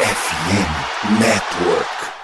[0.00, 2.17] FM Network.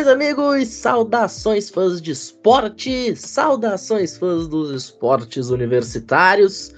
[0.00, 0.68] Saudações, amigos!
[0.68, 3.14] Saudações, fãs de esporte!
[3.16, 6.72] Saudações, fãs dos esportes universitários,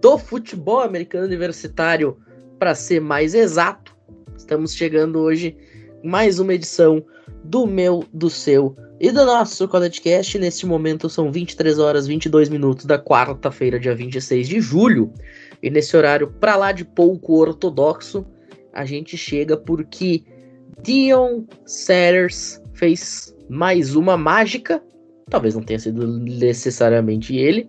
[0.00, 2.16] do futebol americano universitário,
[2.56, 3.96] para ser mais exato.
[4.36, 5.56] Estamos chegando hoje
[6.04, 7.04] mais uma edição
[7.42, 10.38] do meu, do seu e do nosso CollegeCast.
[10.38, 15.12] Neste momento são 23 horas 22 minutos da quarta-feira, dia 26 de julho.
[15.60, 18.24] E nesse horário, para lá de pouco ortodoxo,
[18.72, 20.22] a gente chega porque
[20.84, 24.82] Dion Sanders fez mais uma mágica.
[25.28, 27.68] Talvez não tenha sido necessariamente ele,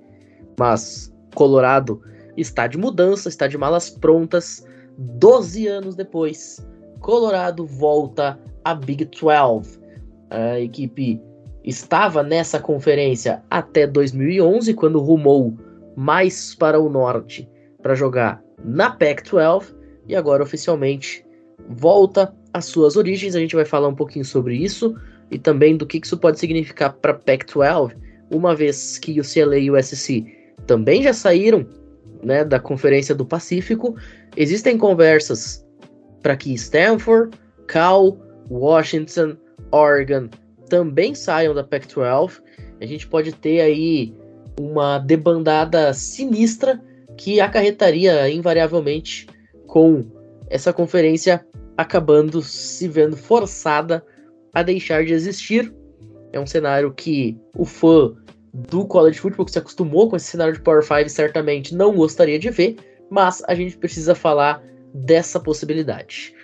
[0.57, 2.01] mas Colorado
[2.37, 4.65] está de mudança, está de malas prontas.
[4.97, 6.65] 12 anos depois,
[6.99, 9.79] Colorado volta à Big 12.
[10.29, 11.19] A equipe
[11.63, 15.57] estava nessa conferência até 2011, quando rumou
[15.95, 17.49] mais para o norte
[17.81, 19.75] para jogar na Pac-12
[20.07, 21.25] e agora oficialmente
[21.69, 23.35] volta às suas origens.
[23.35, 24.95] A gente vai falar um pouquinho sobre isso
[25.31, 27.95] e também do que isso pode significar para Pac-12,
[28.31, 30.25] uma vez que o CLA e o USC
[30.65, 31.65] também já saíram
[32.23, 33.95] né, da Conferência do Pacífico.
[34.35, 35.65] Existem conversas
[36.21, 37.35] para que Stanford,
[37.67, 38.17] Cal,
[38.49, 39.37] Washington,
[39.71, 40.29] Oregon
[40.69, 42.41] também saiam da Pac-12.
[42.81, 44.13] A gente pode ter aí
[44.59, 46.79] uma debandada sinistra
[47.17, 49.27] que acarretaria invariavelmente
[49.67, 50.05] com
[50.49, 51.45] essa conferência
[51.79, 54.05] acabando se vendo forçada
[54.53, 55.73] a deixar de existir.
[56.33, 58.13] É um cenário que o fã
[58.53, 62.37] do college football que se acostumou com esse cenário de Power 5 certamente não gostaria
[62.37, 62.75] de ver,
[63.09, 64.61] mas a gente precisa falar
[64.93, 66.35] dessa possibilidade.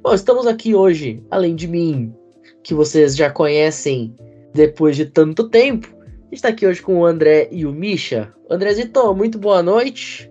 [0.00, 2.14] Bom, estamos aqui hoje, além de mim,
[2.62, 4.14] que vocês já conhecem
[4.54, 5.92] depois de tanto tempo,
[6.30, 8.32] está aqui hoje com o André e o Misha.
[8.48, 10.30] Andrezito, muito boa noite.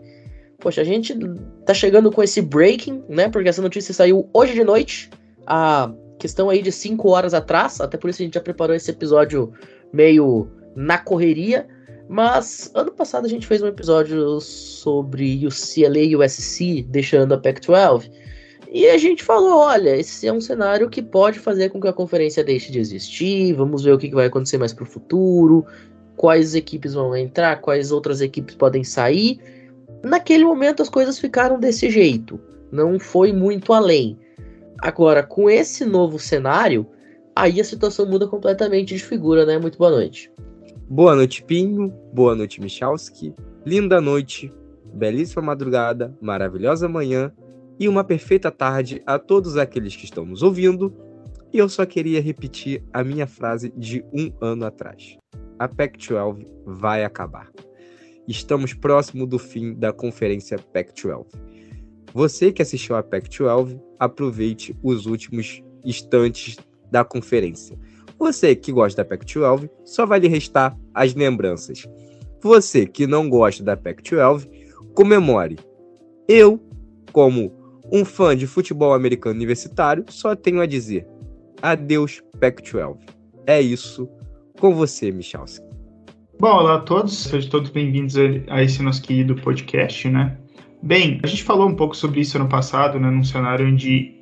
[0.63, 1.13] Poxa, a gente
[1.65, 3.27] tá chegando com esse breaking, né?
[3.27, 5.09] Porque essa notícia saiu hoje de noite.
[5.45, 7.81] A questão aí de 5 horas atrás.
[7.81, 9.51] Até por isso a gente já preparou esse episódio
[9.91, 11.67] meio na correria.
[12.07, 17.33] Mas ano passado a gente fez um episódio sobre o CLA e o SC deixando
[17.33, 18.09] a Pac-12.
[18.71, 21.93] E a gente falou: olha, esse é um cenário que pode fazer com que a
[21.93, 23.51] conferência deixe de existir.
[23.51, 25.65] Vamos ver o que vai acontecer mais pro futuro.
[26.15, 29.41] Quais equipes vão entrar, quais outras equipes podem sair.
[30.03, 32.37] Naquele momento as coisas ficaram desse jeito,
[32.69, 34.19] não foi muito além.
[34.81, 36.85] Agora, com esse novo cenário,
[37.33, 39.57] aí a situação muda completamente de figura, né?
[39.57, 40.29] Muito boa noite.
[40.89, 41.87] Boa noite, Pinho.
[42.13, 43.33] Boa noite, Michalski.
[43.65, 44.53] Linda noite,
[44.93, 47.31] belíssima madrugada, maravilhosa manhã
[47.79, 50.93] e uma perfeita tarde a todos aqueles que estão nos ouvindo.
[51.53, 55.17] E eu só queria repetir a minha frase de um ano atrás:
[55.57, 57.49] a Pac-12 vai acabar
[58.27, 61.25] estamos próximo do fim da conferência Pac-12.
[62.13, 66.57] Você que assistiu a Pac-12, aproveite os últimos instantes
[66.91, 67.77] da conferência.
[68.19, 71.87] Você que gosta da Pac-12, só vai lhe restar as lembranças.
[72.41, 74.47] Você que não gosta da Pac-12,
[74.93, 75.57] comemore.
[76.27, 76.59] Eu,
[77.11, 77.51] como
[77.91, 81.07] um fã de futebol americano universitário, só tenho a dizer:
[81.61, 82.97] adeus Pac-12.
[83.47, 84.07] É isso
[84.59, 85.62] com você, Michalski.
[86.43, 88.17] Bom, olá a todos, sejam todos bem-vindos
[88.49, 90.37] a esse nosso querido podcast, né?
[90.81, 94.13] Bem, a gente falou um pouco sobre isso ano passado, né, num cenário onde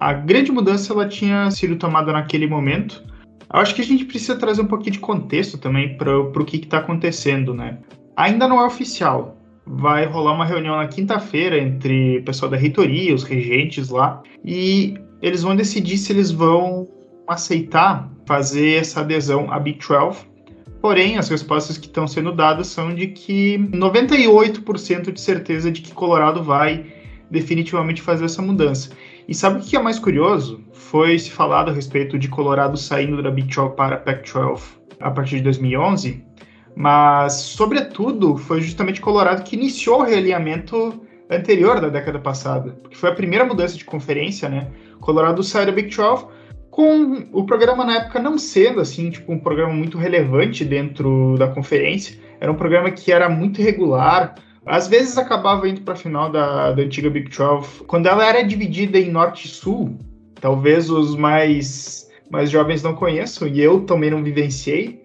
[0.00, 3.04] a grande mudança ela tinha sido tomada naquele momento.
[3.52, 6.56] Eu acho que a gente precisa trazer um pouquinho de contexto também para o que
[6.56, 7.76] está acontecendo, né?
[8.16, 9.36] Ainda não é oficial.
[9.66, 14.94] Vai rolar uma reunião na quinta-feira entre o pessoal da reitoria, os regentes lá, e
[15.20, 16.88] eles vão decidir se eles vão
[17.28, 20.35] aceitar fazer essa adesão à Big 12
[20.80, 25.92] Porém, as respostas que estão sendo dadas são de que 98% de certeza de que
[25.92, 26.86] Colorado vai
[27.30, 28.90] definitivamente fazer essa mudança.
[29.28, 30.60] E sabe o que é mais curioso?
[30.72, 34.60] Foi se falado a respeito de Colorado saindo da Big 12 para a Pac-12
[35.00, 36.24] a partir de 2011,
[36.74, 43.10] mas, sobretudo, foi justamente Colorado que iniciou o realinhamento anterior da década passada, porque foi
[43.10, 44.68] a primeira mudança de conferência, né?
[45.00, 46.26] Colorado saiu da Big 12
[46.76, 51.48] com o programa na época não sendo assim, tipo, um programa muito relevante dentro da
[51.48, 52.20] conferência.
[52.38, 54.34] Era um programa que era muito irregular,
[54.66, 57.84] Às vezes acabava indo para a final da, da antiga Big 12.
[57.86, 59.96] Quando ela era dividida em norte e sul,
[60.38, 65.02] talvez os mais, mais jovens não conheçam, e eu também não vivenciei.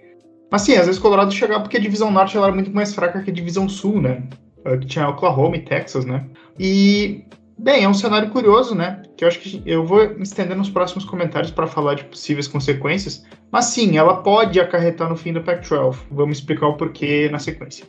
[0.52, 3.22] Mas sim, às vezes Colorado chegava porque a divisão norte ela era muito mais fraca
[3.22, 4.24] que a divisão sul, né?
[4.82, 6.26] Que tinha Oklahoma e Texas, né?
[6.60, 7.24] E
[7.62, 9.04] Bem, é um cenário curioso, né?
[9.16, 13.24] Que eu acho que eu vou estender nos próximos comentários para falar de possíveis consequências.
[13.52, 15.96] Mas sim, ela pode acarretar no fim do Pac-12.
[16.10, 17.86] Vamos explicar o porquê na sequência.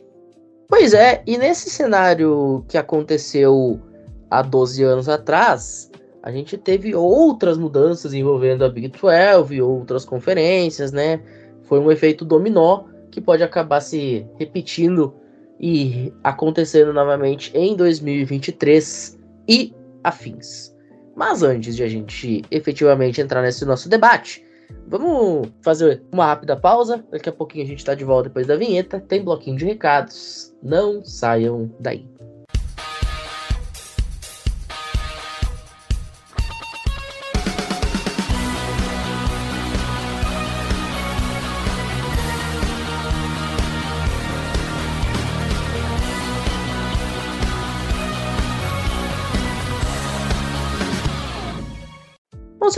[0.69, 3.81] Pois é, e nesse cenário que aconteceu
[4.29, 5.89] há 12 anos atrás,
[6.21, 11.19] a gente teve outras mudanças envolvendo a Big 12 e outras conferências, né?
[11.63, 15.15] Foi um efeito dominó que pode acabar se repetindo
[15.59, 19.73] e acontecendo novamente em 2023 e
[20.03, 20.73] afins.
[21.15, 24.43] Mas antes de a gente efetivamente entrar nesse nosso debate,
[24.87, 27.05] vamos fazer uma rápida pausa.
[27.11, 28.99] Daqui a pouquinho a gente está de volta depois da vinheta.
[28.99, 30.53] Tem bloquinho de recados.
[30.61, 32.07] Não saiam daí.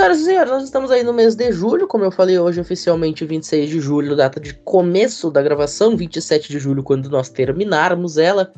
[0.06, 3.26] Senhoras e senhores, nós estamos aí no mês de julho, como eu falei hoje, oficialmente
[3.26, 8.54] 26 de julho, data de começo da gravação, 27 de julho, quando nós terminarmos ela.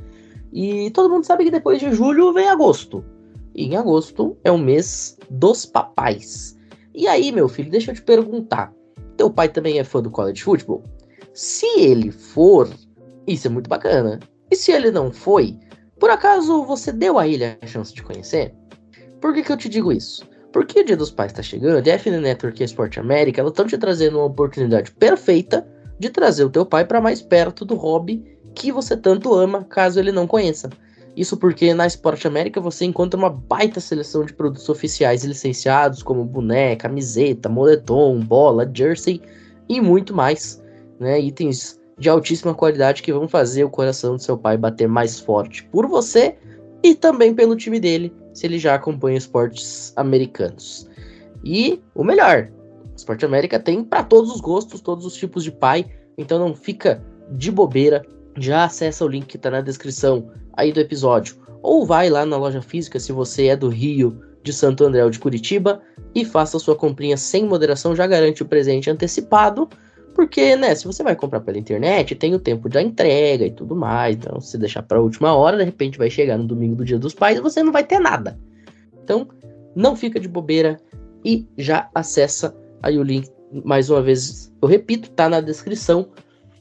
[0.51, 3.03] E todo mundo sabe que depois de julho vem agosto.
[3.55, 6.57] E em agosto é o mês dos papais.
[6.93, 8.73] E aí, meu filho, deixa eu te perguntar:
[9.15, 10.83] teu pai também é fã do college football?
[11.33, 12.69] Se ele for,
[13.25, 14.19] isso é muito bacana.
[14.51, 15.57] E se ele não foi,
[15.97, 18.53] por acaso você deu a ele a chance de conhecer?
[19.21, 20.26] Por que, que eu te digo isso?
[20.51, 23.67] Porque o Dia dos Pais está chegando, a FN Network e a Sport América estão
[23.67, 25.67] te trazendo uma oportunidade perfeita
[25.99, 29.99] de trazer o teu pai para mais perto do hobby que você tanto ama, caso
[29.99, 30.69] ele não conheça.
[31.15, 36.03] Isso porque na Sport América você encontra uma baita seleção de produtos oficiais e licenciados,
[36.03, 39.21] como boné, camiseta, moletom, bola, jersey
[39.67, 40.61] e muito mais.
[40.99, 41.19] Né?
[41.19, 45.63] Itens de altíssima qualidade que vão fazer o coração do seu pai bater mais forte
[45.71, 46.35] por você
[46.83, 50.87] e também pelo time dele, se ele já acompanha esportes americanos.
[51.43, 52.49] E o melhor,
[52.95, 55.85] Esporte América tem para todos os gostos, todos os tipos de pai,
[56.17, 58.05] então não fica de bobeira,
[58.37, 62.37] já acessa o link que está na descrição aí do episódio, ou vai lá na
[62.37, 65.81] loja física se você é do Rio, de Santo André ou de Curitiba
[66.15, 69.69] e faça sua comprinha sem moderação, já garante o presente antecipado
[70.17, 73.75] porque, né, se você vai comprar pela internet, tem o tempo da entrega e tudo
[73.75, 74.15] mais.
[74.15, 76.97] Então, se deixar para a última hora, de repente vai chegar no domingo do Dia
[76.97, 78.35] dos Pais e você não vai ter nada.
[79.03, 79.27] Então,
[79.75, 80.79] não fica de bobeira
[81.23, 83.29] e já acessa aí o link.
[83.63, 86.09] Mais uma vez, eu repito, tá na descrição.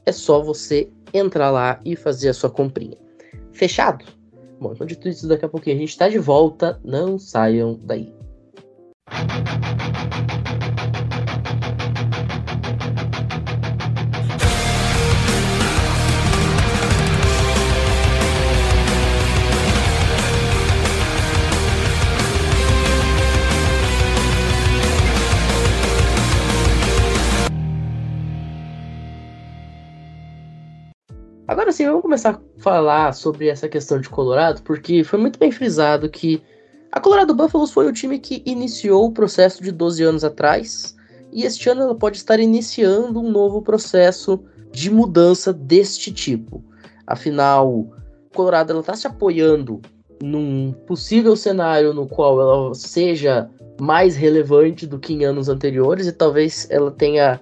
[0.05, 2.95] É só você entrar lá e fazer a sua comprinha.
[3.51, 4.05] Fechado?
[4.61, 6.79] Bom, então dito isso, daqui a pouquinho a gente está de volta.
[6.85, 8.13] Não saiam daí.
[31.47, 35.49] Agora sim, vamos começar a falar sobre essa questão de Colorado, porque foi muito bem
[35.49, 36.43] frisado que
[36.91, 40.93] a Colorado Buffaloes foi o time que iniciou o processo de 12 anos atrás,
[41.31, 44.43] e este ano ela pode estar iniciando um novo processo
[44.73, 46.61] de mudança deste tipo.
[47.05, 47.87] Afinal,
[48.35, 49.81] Colorado está se apoiando
[50.21, 56.11] num possível cenário no qual ela seja mais relevante do que em anos anteriores e
[56.11, 57.39] talvez ela tenha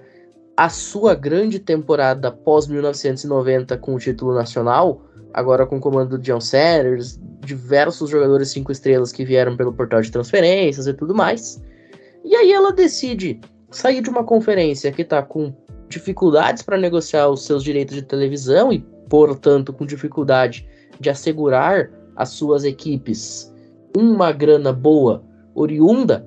[0.56, 5.02] a sua grande temporada pós 1990 com o título nacional,
[5.34, 10.00] agora com o comando do John Sanders, diversos jogadores cinco estrelas que vieram pelo portal
[10.00, 11.62] de transferências e tudo mais.
[12.24, 13.38] E aí ela decide
[13.70, 15.54] sair de uma conferência que está com
[15.88, 20.66] dificuldades para negociar os seus direitos de televisão e, portanto, com dificuldade
[20.98, 23.52] de assegurar às suas equipes
[23.96, 25.22] uma grana boa
[25.54, 26.26] oriunda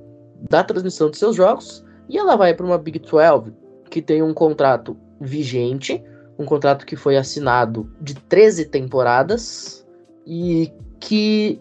[0.50, 3.59] da transmissão de seus jogos, e ela vai para uma Big 12
[3.90, 6.02] que tem um contrato vigente,
[6.38, 9.86] um contrato que foi assinado de 13 temporadas
[10.26, 11.60] e que,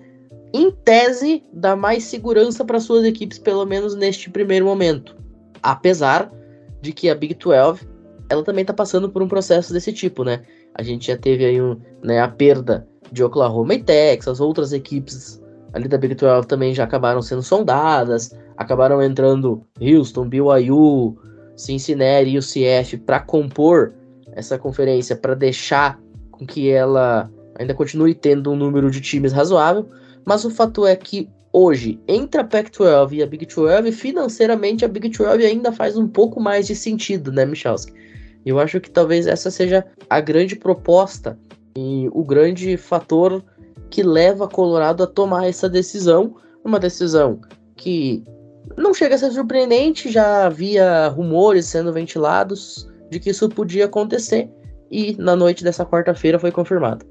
[0.52, 5.16] em tese, dá mais segurança para suas equipes, pelo menos neste primeiro momento.
[5.62, 6.30] Apesar
[6.80, 7.87] de que a Big 12
[8.30, 10.42] ela também está passando por um processo desse tipo, né?
[10.75, 15.42] A gente já teve aí um, né, a perda de Oklahoma e Texas, outras equipes
[15.73, 21.18] ali da Big 12 também já acabaram sendo sondadas, acabaram entrando Houston, BYU,
[21.59, 23.93] Cincinnati e o CF para compor
[24.33, 26.00] essa conferência, para deixar
[26.31, 29.88] com que ela ainda continue tendo um número de times razoável,
[30.25, 34.88] mas o fato é que hoje, entre a Pac-12 e a Big 12, financeiramente a
[34.88, 37.93] Big 12 ainda faz um pouco mais de sentido, né, Michalski?
[38.47, 41.37] Eu acho que talvez essa seja a grande proposta
[41.77, 43.43] e o grande fator
[43.91, 47.41] que leva Colorado a tomar essa decisão, uma decisão
[47.77, 48.23] que
[48.77, 54.51] não chega a ser surpreendente, já havia rumores sendo ventilados de que isso podia acontecer
[54.91, 57.05] e na noite dessa quarta-feira foi confirmado.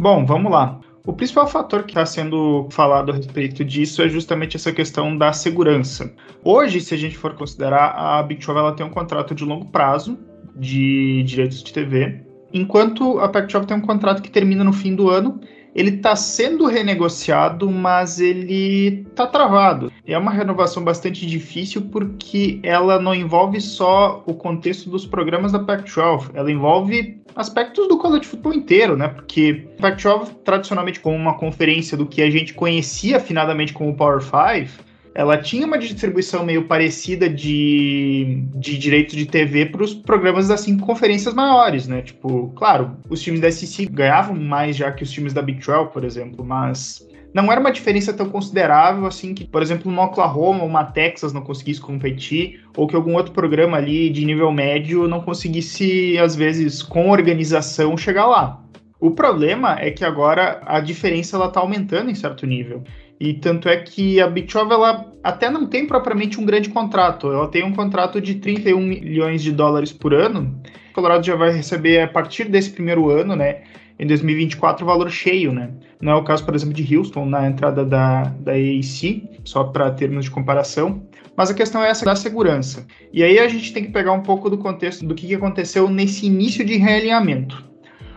[0.00, 0.80] Bom, vamos lá.
[1.06, 5.32] O principal fator que está sendo falado a respeito disso é justamente essa questão da
[5.32, 6.12] segurança.
[6.42, 9.66] Hoje, se a gente for considerar, a Big 12 ela tem um contrato de longo
[9.66, 10.18] prazo
[10.56, 12.22] de direitos de TV,
[12.52, 15.40] enquanto a Pac-12 tem um contrato que termina no fim do ano
[15.76, 19.92] ele está sendo renegociado, mas ele está travado.
[20.06, 25.58] É uma renovação bastante difícil porque ela não envolve só o contexto dos programas da
[25.58, 29.08] Pac-12, ela envolve aspectos do college football inteiro, né?
[29.08, 34.82] Porque Pac-12 tradicionalmente como uma conferência do que a gente conhecia afinadamente como Power 5,
[35.16, 40.60] ela tinha uma distribuição meio parecida de, de direitos de TV para os programas das
[40.60, 42.02] cinco conferências maiores, né?
[42.02, 45.90] Tipo, claro, os times da SEC ganhavam mais já que os times da Big 12,
[45.90, 50.60] por exemplo, mas não era uma diferença tão considerável assim que, por exemplo, no Oklahoma
[50.60, 55.08] ou uma Texas não conseguisse competir, ou que algum outro programa ali de nível médio
[55.08, 58.62] não conseguisse, às vezes, com organização, chegar lá.
[59.00, 62.82] O problema é que agora a diferença ela está aumentando em certo nível.
[63.18, 67.30] E tanto é que a Bitchov, ela até não tem propriamente um grande contrato.
[67.32, 70.60] Ela tem um contrato de 31 milhões de dólares por ano.
[70.90, 73.62] O Colorado já vai receber a partir desse primeiro ano, né?
[73.98, 75.70] Em 2024, o valor cheio, né?
[76.00, 79.90] Não é o caso, por exemplo, de Houston na entrada da, da AAC, só para
[79.90, 81.02] termos de comparação.
[81.34, 82.86] Mas a questão é essa da segurança.
[83.12, 86.26] E aí a gente tem que pegar um pouco do contexto do que aconteceu nesse
[86.26, 87.64] início de realinhamento.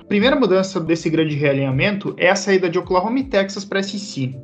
[0.01, 4.35] A primeira mudança desse grande realinhamento é a saída de Oklahoma e Texas para SEC.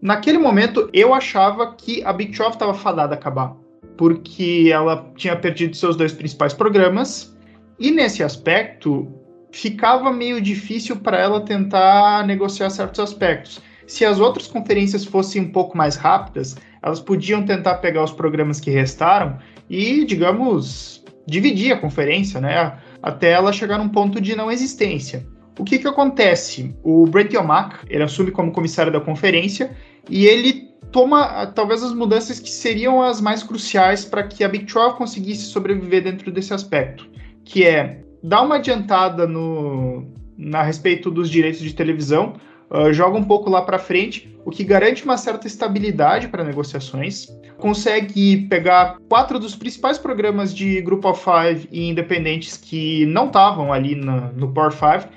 [0.00, 3.56] Naquele momento, eu achava que a Big 12 estava fadada a acabar,
[3.96, 7.36] porque ela tinha perdido seus dois principais programas,
[7.78, 9.08] e nesse aspecto,
[9.50, 13.60] ficava meio difícil para ela tentar negociar certos aspectos.
[13.86, 18.60] Se as outras conferências fossem um pouco mais rápidas, elas podiam tentar pegar os programas
[18.60, 19.38] que restaram
[19.68, 22.78] e, digamos, dividir a conferência, né?
[23.02, 25.26] Até ela chegar num ponto de não existência.
[25.58, 26.74] O que que acontece?
[26.82, 29.76] O Brent Yomak, ele assume como comissário da conferência
[30.08, 34.64] e ele toma talvez as mudanças que seriam as mais cruciais para que a Big
[34.64, 37.08] 12 conseguisse sobreviver dentro desse aspecto,
[37.44, 42.34] que é dar uma adiantada no na respeito dos direitos de televisão,
[42.70, 47.26] uh, joga um pouco lá para frente, o que garante uma certa estabilidade para negociações,
[47.58, 53.72] consegue pegar quatro dos principais programas de Group of Five e independentes que não estavam
[53.72, 55.08] ali na, no Power Five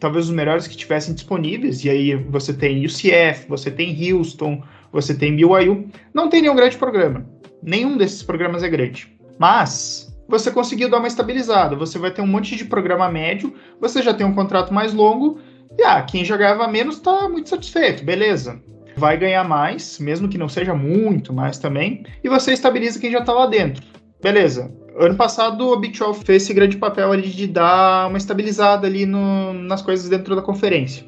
[0.00, 5.14] talvez os melhores que tivessem disponíveis, e aí você tem UCF, você tem Houston, você
[5.14, 5.88] tem BYU.
[6.12, 7.24] Não tem nenhum grande programa.
[7.62, 9.14] Nenhum desses programas é grande.
[9.38, 11.76] Mas você conseguiu dar uma estabilizada.
[11.76, 15.38] Você vai ter um monte de programa médio, você já tem um contrato mais longo,
[15.78, 18.60] e ah, quem já ganhava menos está muito satisfeito, beleza.
[18.96, 23.18] Vai ganhar mais, mesmo que não seja muito mais também, e você estabiliza quem já
[23.18, 23.82] está lá dentro.
[24.22, 28.86] Beleza, ano passado, o Big 12 fez esse grande papel ali de dar uma estabilizada
[28.86, 31.04] ali no, nas coisas dentro da conferência.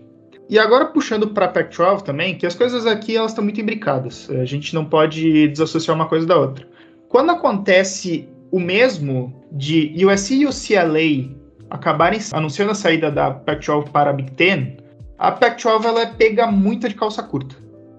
[0.48, 4.28] E agora puxando para a Pac-12 também, que as coisas aqui elas estão muito imbricadas.
[4.30, 6.66] A gente não pode desassociar uma coisa da outra.
[7.08, 11.34] Quando acontece o mesmo de USC e o CLA
[11.70, 14.76] acabarem anunciando a saída da Pac-12 para a Big Ten,
[15.18, 17.56] a Pac-12 ela pega muito de calça curta.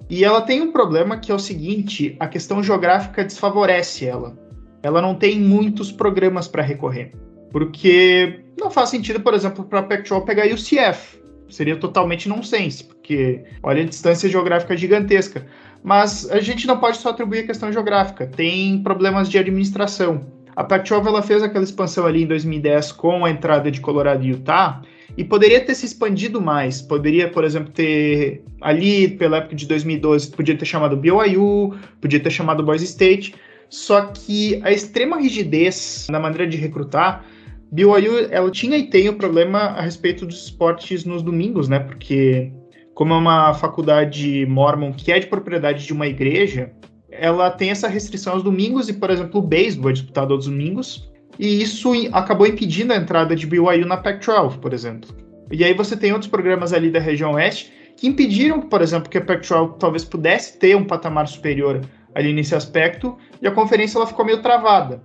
[0.09, 4.42] E ela tem um problema que é o seguinte, a questão geográfica desfavorece ela
[4.83, 7.13] ela não tem muitos programas para recorrer.
[7.51, 11.23] Porque não faz sentido, por exemplo, para a Pac-12 pegar o UCF.
[11.49, 15.45] Seria totalmente nonsense, porque olha a distância geográfica gigantesca.
[15.83, 20.25] Mas a gente não pode só atribuir a questão geográfica, tem problemas de administração.
[20.55, 24.29] A Pac-12 ela fez aquela expansão ali em 2010 com a entrada de Colorado e
[24.29, 24.81] Utah,
[25.15, 26.81] e poderia ter se expandido mais.
[26.81, 32.31] Poderia, por exemplo, ter ali pela época de 2012, podia ter chamado BYU, podia ter
[32.31, 33.35] chamado Boise State,
[33.73, 37.25] só que a extrema rigidez na maneira de recrutar,
[37.71, 41.79] BYU ela tinha e tem o problema a respeito dos esportes nos domingos, né?
[41.79, 42.53] Porque
[42.93, 46.71] como é uma faculdade mormon que é de propriedade de uma igreja,
[47.09, 51.11] ela tem essa restrição aos domingos e, por exemplo, o beisebol é disputado aos domingos.
[51.39, 55.09] E isso acabou impedindo a entrada de BYU na Pac-12, por exemplo.
[55.51, 59.17] E aí você tem outros programas ali da região oeste que impediram, por exemplo, que
[59.17, 61.81] a Pac-12 talvez pudesse ter um patamar superior
[62.15, 65.01] ali nesse aspecto, e a conferência ela ficou meio travada.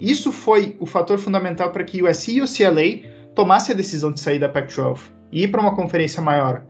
[0.00, 4.12] Isso foi o fator fundamental para que o USC e o CLA tomassem a decisão
[4.12, 5.00] de sair da Pac-12.
[5.30, 6.64] ir para uma conferência maior,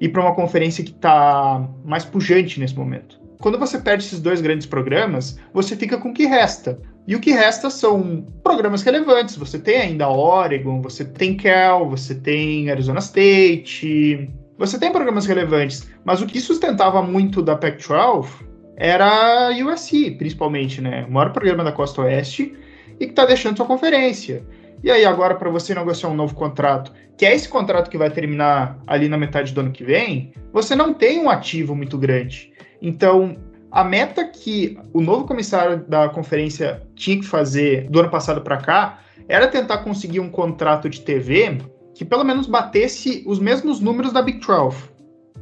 [0.00, 3.20] ir para uma conferência que está mais pujante nesse momento.
[3.40, 6.80] Quando você perde esses dois grandes programas, você fica com o que resta.
[7.06, 9.36] E o que resta são programas relevantes.
[9.36, 15.86] Você tem ainda Oregon, você tem Cal, você tem Arizona State, você tem programas relevantes.
[16.04, 21.04] Mas o que sustentava muito da Pac-12 era a USC, principalmente, né?
[21.08, 22.54] O maior programa da Costa Oeste
[22.98, 24.44] e que está deixando sua conferência.
[24.82, 28.10] E aí, agora, para você negociar um novo contrato, que é esse contrato que vai
[28.10, 32.52] terminar ali na metade do ano que vem, você não tem um ativo muito grande.
[32.82, 33.36] Então,
[33.70, 38.58] a meta que o novo comissário da conferência tinha que fazer do ano passado para
[38.58, 41.58] cá era tentar conseguir um contrato de TV
[41.94, 44.76] que pelo menos batesse os mesmos números da Big 12.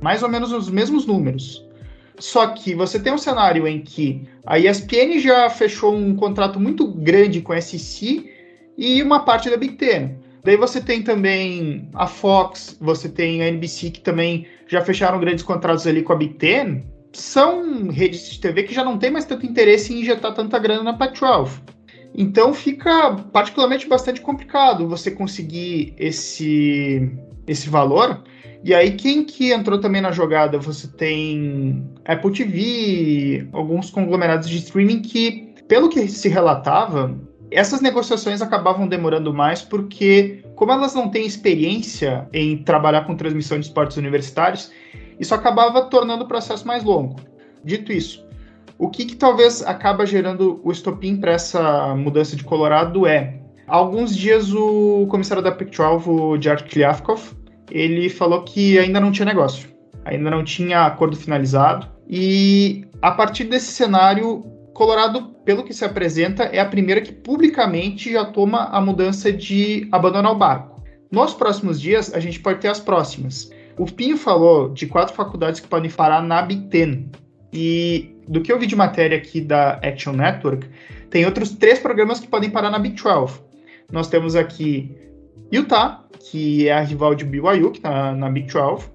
[0.00, 1.66] Mais ou menos os mesmos números.
[2.18, 6.86] Só que você tem um cenário em que a ESPN já fechou um contrato muito
[6.86, 8.30] grande com a SEC
[8.76, 10.16] e uma parte da Big Ten.
[10.44, 15.44] Daí você tem também a Fox, você tem a NBC que também já fecharam grandes
[15.44, 19.24] contratos ali com a Big Ten são redes de TV que já não tem mais
[19.24, 21.60] tanto interesse em injetar tanta grana na Pac-12.
[22.14, 27.10] Então fica particularmente bastante complicado você conseguir esse,
[27.46, 28.22] esse valor.
[28.64, 30.58] E aí quem que entrou também na jogada?
[30.58, 37.18] Você tem Apple TV, alguns conglomerados de streaming que, pelo que se relatava,
[37.50, 43.58] essas negociações acabavam demorando mais porque, como elas não têm experiência em trabalhar com transmissão
[43.58, 44.70] de esportes universitários,
[45.18, 47.16] isso acabava tornando o processo mais longo.
[47.64, 48.24] Dito isso,
[48.78, 54.16] o que, que talvez acaba gerando o estopim para essa mudança de Colorado é alguns
[54.16, 57.32] dias o comissário da Pac-12, o Jared Kliavkov,
[57.72, 59.68] ele falou que ainda não tinha negócio,
[60.04, 66.44] ainda não tinha acordo finalizado e a partir desse cenário, Colorado, pelo que se apresenta,
[66.44, 70.82] é a primeira que publicamente já toma a mudança de abandonar o barco.
[71.10, 73.50] Nos próximos dias, a gente pode ter as próximas.
[73.78, 77.10] O Pinho falou de quatro faculdades que podem parar na Big Ten.
[77.52, 80.66] E do que eu vi de matéria aqui da Action Network,
[81.10, 83.40] tem outros três programas que podem parar na Big 12.
[83.90, 84.94] Nós temos aqui
[85.50, 88.90] Utah, que é a rival de BYU, que está na Big 12.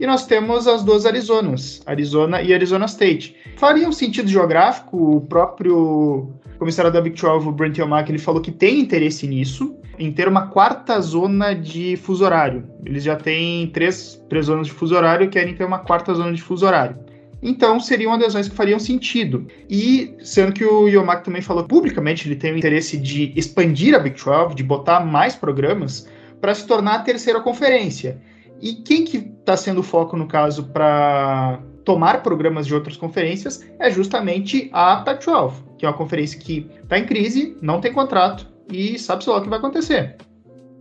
[0.00, 3.34] E nós temos as duas Arizonas, Arizona e Arizona State.
[3.56, 8.40] Faria um sentido geográfico, o próprio comissário da Big 12, o Brent Yomaki, ele falou
[8.40, 12.64] que tem interesse nisso, em ter uma quarta zona de fuso horário.
[12.84, 16.32] Eles já têm três, três zonas de fuso horário e querem ter uma quarta zona
[16.32, 16.96] de fuso horário.
[17.42, 19.46] Então, seriam adesões que fariam sentido.
[19.70, 23.98] E, sendo que o Yomaki também falou publicamente, ele tem o interesse de expandir a
[23.98, 26.08] Big 12, de botar mais programas,
[26.40, 28.20] para se tornar a terceira conferência.
[28.60, 33.64] E quem que está sendo o foco, no caso, para tomar programas de outras conferências
[33.78, 38.46] é justamente a Pac-12, que é uma conferência que está em crise, não tem contrato
[38.70, 40.16] e sabe-se lá o que vai acontecer.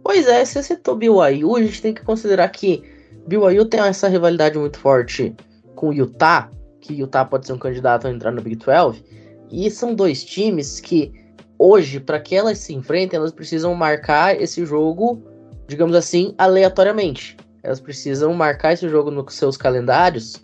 [0.04, 2.84] Pois é, se você citou BYU, a gente tem que considerar que
[3.28, 5.34] BYU tem essa rivalidade muito forte
[5.78, 6.50] com Utah,
[6.82, 9.04] que Utah pode ser um candidato a entrar no Big 12,
[9.50, 11.13] e são dois times que
[11.58, 15.22] hoje, para que elas se enfrentem, elas precisam marcar esse jogo,
[15.68, 17.38] digamos assim, aleatoriamente.
[17.63, 20.36] Elas precisam marcar esse jogo nos seus calendários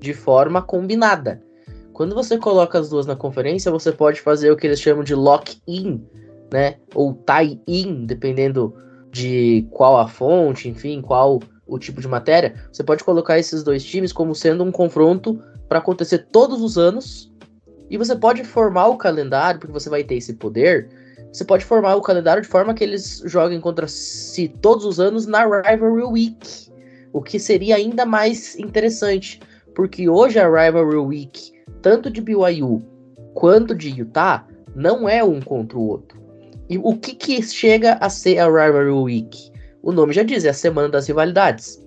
[0.00, 1.42] de forma combinada.
[1.92, 5.14] Quando você coloca as duas na conferência, você pode fazer o que eles chamam de
[5.14, 6.04] lock-in,
[6.52, 6.76] né?
[6.94, 8.74] Ou tie-in, dependendo
[9.10, 12.54] de qual a fonte, enfim, qual o tipo de matéria.
[12.70, 17.32] Você pode colocar esses dois times como sendo um confronto para acontecer todos os anos.
[17.90, 20.88] E você pode formar o calendário, porque você vai ter esse poder.
[21.32, 25.26] Você pode formar o calendário de forma que eles joguem contra si todos os anos
[25.26, 26.72] na Rivalry Week.
[27.12, 29.40] O que seria ainda mais interessante.
[29.74, 32.82] Porque hoje a Rivalry Week, tanto de BYU
[33.34, 36.22] quanto de Utah, não é um contra o outro.
[36.68, 39.53] E o que, que chega a ser a Rivalry Week?
[39.84, 41.78] O nome já diz, é a semana das rivalidades.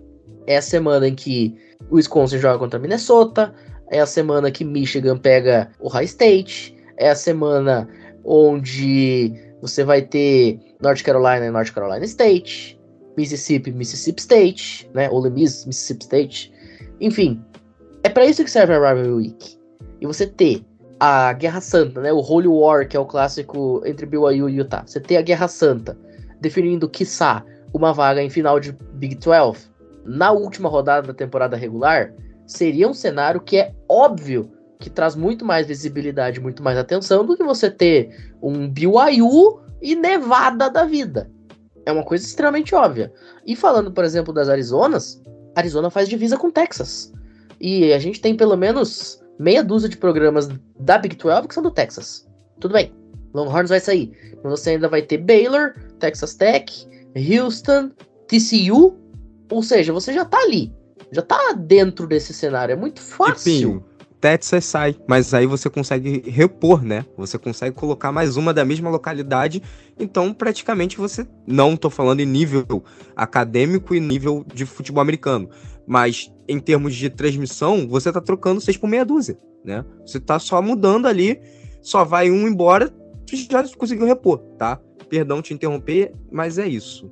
[0.45, 1.57] É a semana em que
[1.89, 3.51] o Wisconsin joga contra Minnesota,
[3.89, 7.89] é a semana que Michigan pega o High State, é a semana
[8.23, 12.79] onde você vai ter North Carolina e North Carolina State,
[13.17, 15.09] Mississippi, Mississippi State, né?
[15.09, 16.53] Ole Miss, Mississippi State.
[17.01, 17.41] Enfim,
[18.03, 19.57] é para isso que serve a Rivalry Week.
[19.99, 20.63] E você ter
[20.99, 22.13] a Guerra Santa, né?
[22.13, 24.83] O Holy War, que é o clássico entre BYU e Utah.
[24.85, 25.97] Você ter a Guerra Santa,
[26.39, 27.43] definindo, quiçá,
[27.77, 29.69] uma vaga em final de Big 12
[30.05, 32.13] na última rodada da temporada regular,
[32.45, 37.35] seria um cenário que é óbvio que traz muito mais visibilidade, muito mais atenção do
[37.35, 41.29] que você ter um BYU e Nevada da vida.
[41.85, 43.11] É uma coisa extremamente óbvia.
[43.45, 45.21] E falando, por exemplo, das Arizonas,
[45.55, 47.11] Arizona faz divisa com Texas.
[47.59, 50.47] E a gente tem pelo menos meia dúzia de programas
[50.79, 52.27] da Big 12 que são do Texas.
[52.59, 52.93] Tudo bem,
[53.33, 54.11] Longhorns vai sair.
[54.43, 56.87] Mas você ainda vai ter Baylor, Texas Tech,
[57.17, 57.91] Houston,
[58.27, 58.97] TCU,
[59.49, 60.73] Ou seja, você já tá ali,
[61.11, 63.69] já tá dentro desse cenário, é muito fácil.
[63.69, 63.83] Enfim,
[64.19, 67.05] Texas sai, mas aí você consegue repor, né?
[67.15, 69.61] Você consegue colocar mais uma da mesma localidade,
[69.99, 72.83] então praticamente você não tô falando em nível
[73.15, 75.49] acadêmico e nível de futebol americano,
[75.85, 79.85] mas em termos de transmissão, você tá trocando seis por meia dúzia, né?
[80.05, 81.39] Você tá só mudando ali,
[81.81, 82.93] só vai um embora,
[83.35, 84.79] já conseguiu repor, tá?
[85.09, 87.11] Perdão te interromper, mas é isso.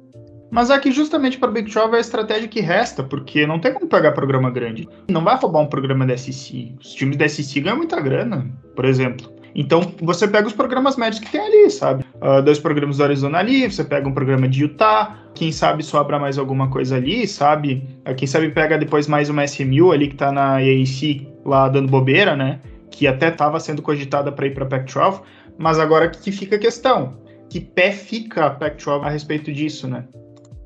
[0.51, 3.73] Mas aqui, justamente para o Big 12, é a estratégia que resta, porque não tem
[3.73, 4.87] como pegar programa grande.
[5.09, 6.75] Não vai roubar um programa da SEC.
[6.79, 9.35] Os times da SEC ganham muita grana, por exemplo.
[9.55, 12.05] Então, você pega os programas médios que tem ali, sabe?
[12.15, 16.19] Uh, dois programas do Arizona ali, você pega um programa de Utah, quem sabe sobra
[16.19, 17.87] mais alguma coisa ali, sabe?
[18.09, 21.89] Uh, quem sabe pega depois mais uma SMU ali que tá na AAC lá dando
[21.89, 22.59] bobeira, né?
[22.91, 25.21] Que até estava sendo cogitada para ir para Pac-12,
[25.57, 27.17] mas agora que fica a questão,
[27.49, 30.05] que pé fica a Pac-12 a respeito disso, né?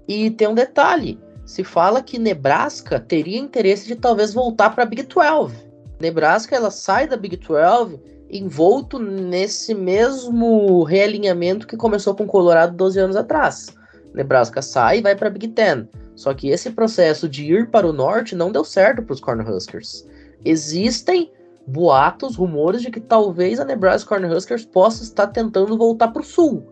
[0.08, 4.88] E tem um detalhe: se fala que Nebraska teria interesse de talvez voltar para a
[4.88, 5.56] Big 12.
[6.00, 8.00] Nebraska ela sai da Big 12
[8.30, 13.68] envolto nesse mesmo realinhamento que começou com Colorado 12 anos atrás.
[14.14, 15.88] Nebraska sai e vai para Big 10.
[16.16, 20.08] Só que esse processo de ir para o norte não deu certo para os Cornhuskers.
[20.44, 21.32] Existem
[21.70, 26.68] boatos, rumores de que talvez a Nebraska Cornhuskers possa estar tentando voltar para o sul.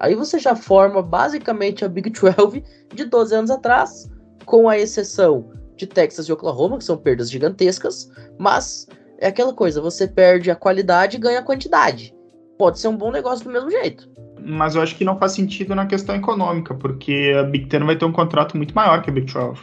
[0.00, 4.10] Aí você já forma basicamente a Big 12 de 12 anos atrás,
[4.44, 8.86] com a exceção de Texas e Oklahoma, que são perdas gigantescas, mas
[9.18, 12.14] é aquela coisa, você perde a qualidade e ganha a quantidade.
[12.58, 14.10] Pode ser um bom negócio do mesmo jeito.
[14.44, 17.96] Mas eu acho que não faz sentido na questão econômica, porque a Big Ten vai
[17.96, 19.60] ter um contrato muito maior que a Big 12.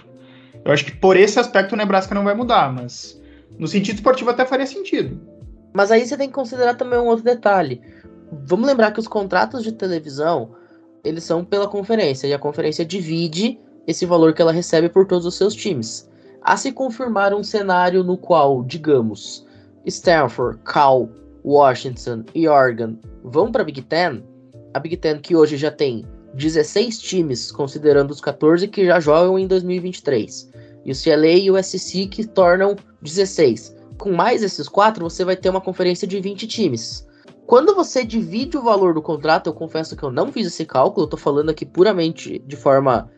[0.64, 3.19] Eu acho que por esse aspecto o Nebraska não vai mudar, mas
[3.60, 5.20] no sentido esportivo até faria sentido.
[5.72, 7.80] Mas aí você tem que considerar também um outro detalhe
[8.32, 10.52] vamos lembrar que os contratos de televisão,
[11.04, 15.26] eles são pela conferência, e a conferência divide esse valor que ela recebe por todos
[15.26, 16.10] os seus times.
[16.42, 19.46] A se confirmar um cenário no qual, digamos,
[19.86, 21.10] Stanford, Cal,
[21.44, 24.24] Washington e Oregon vão para a Big Ten,
[24.74, 29.40] a Big Ten que hoje já tem 16 times, considerando os 14 que já jogam
[29.40, 30.49] em 2023,
[30.90, 33.76] e o CLA e o SC que tornam 16.
[34.00, 37.08] Com mais esses quatro, você vai ter uma conferência de 20 times.
[37.46, 41.06] Quando você divide o valor do contrato, eu confesso que eu não fiz esse cálculo,
[41.06, 43.10] eu tô falando aqui puramente de forma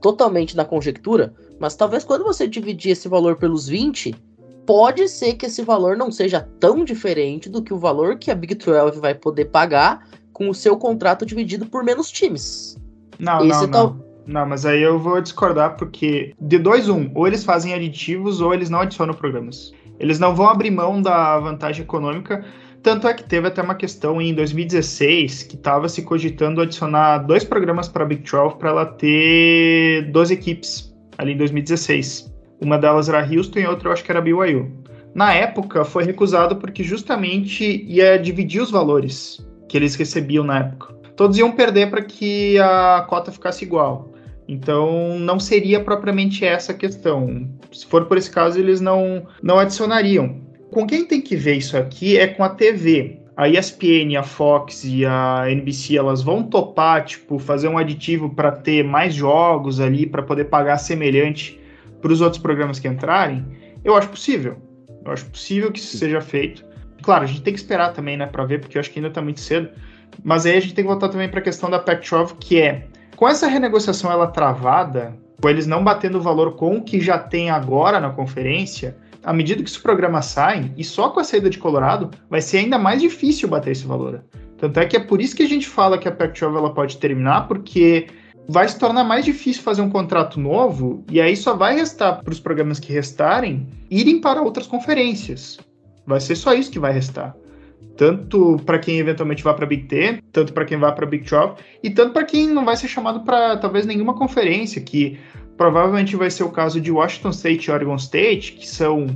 [0.00, 4.14] totalmente na conjectura, mas talvez quando você dividir esse valor pelos 20,
[4.64, 8.34] pode ser que esse valor não seja tão diferente do que o valor que a
[8.34, 12.78] Big 12 vai poder pagar com o seu contrato dividido por menos times.
[13.18, 13.94] Não, esse não, tal...
[13.94, 14.07] não.
[14.28, 18.54] Não, mas aí eu vou discordar porque de 2 um, ou eles fazem aditivos ou
[18.54, 19.72] eles não adicionam programas.
[19.98, 22.44] Eles não vão abrir mão da vantagem econômica
[22.82, 27.44] tanto é que teve até uma questão em 2016 que estava se cogitando adicionar dois
[27.44, 32.32] programas para a Big 12 para ela ter 12 equipes ali em 2016.
[32.60, 34.70] Uma delas era Houston e outra eu acho que era BYU.
[35.14, 40.94] Na época foi recusado porque justamente ia dividir os valores que eles recebiam na época.
[41.16, 44.12] Todos iam perder para que a cota ficasse igual.
[44.48, 47.46] Então não seria propriamente essa a questão.
[47.70, 50.40] Se for por esse caso, eles não, não adicionariam.
[50.72, 53.18] Com quem tem que ver isso aqui é com a TV.
[53.36, 58.50] A ESPN, a Fox e a NBC, elas vão topar, tipo, fazer um aditivo para
[58.50, 61.60] ter mais jogos ali, para poder pagar semelhante
[62.00, 63.44] para os outros programas que entrarem?
[63.84, 64.56] Eu acho possível.
[65.04, 66.64] Eu acho possível que isso seja feito.
[67.02, 69.08] Claro, a gente tem que esperar também, né, para ver, porque eu acho que ainda
[69.08, 69.68] está muito cedo.
[70.24, 72.88] Mas aí a gente tem que voltar também para a questão da Pac-12, que é,
[73.18, 77.18] com essa renegociação ela travada, com eles não batendo o valor com o que já
[77.18, 81.50] tem agora na conferência, à medida que os programas saem, e só com a saída
[81.50, 84.22] de Colorado, vai ser ainda mais difícil bater esse valor.
[84.56, 86.98] Tanto é que é por isso que a gente fala que a Pac-12 ela pode
[86.98, 88.06] terminar, porque
[88.48, 92.32] vai se tornar mais difícil fazer um contrato novo, e aí só vai restar para
[92.32, 95.58] os programas que restarem irem para outras conferências.
[96.06, 97.34] Vai ser só isso que vai restar.
[97.98, 101.54] Tanto para quem eventualmente vai para Big Ten, tanto para quem vai para Big 12,
[101.82, 105.18] e tanto para quem não vai ser chamado para talvez nenhuma conferência, que
[105.56, 109.08] provavelmente vai ser o caso de Washington State e Oregon State, que são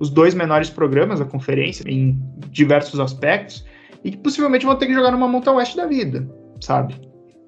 [0.00, 2.18] os dois menores programas da conferência em
[2.48, 3.66] diversos aspectos,
[4.02, 6.26] e que possivelmente vão ter que jogar numa Mountain West da vida,
[6.58, 6.94] sabe?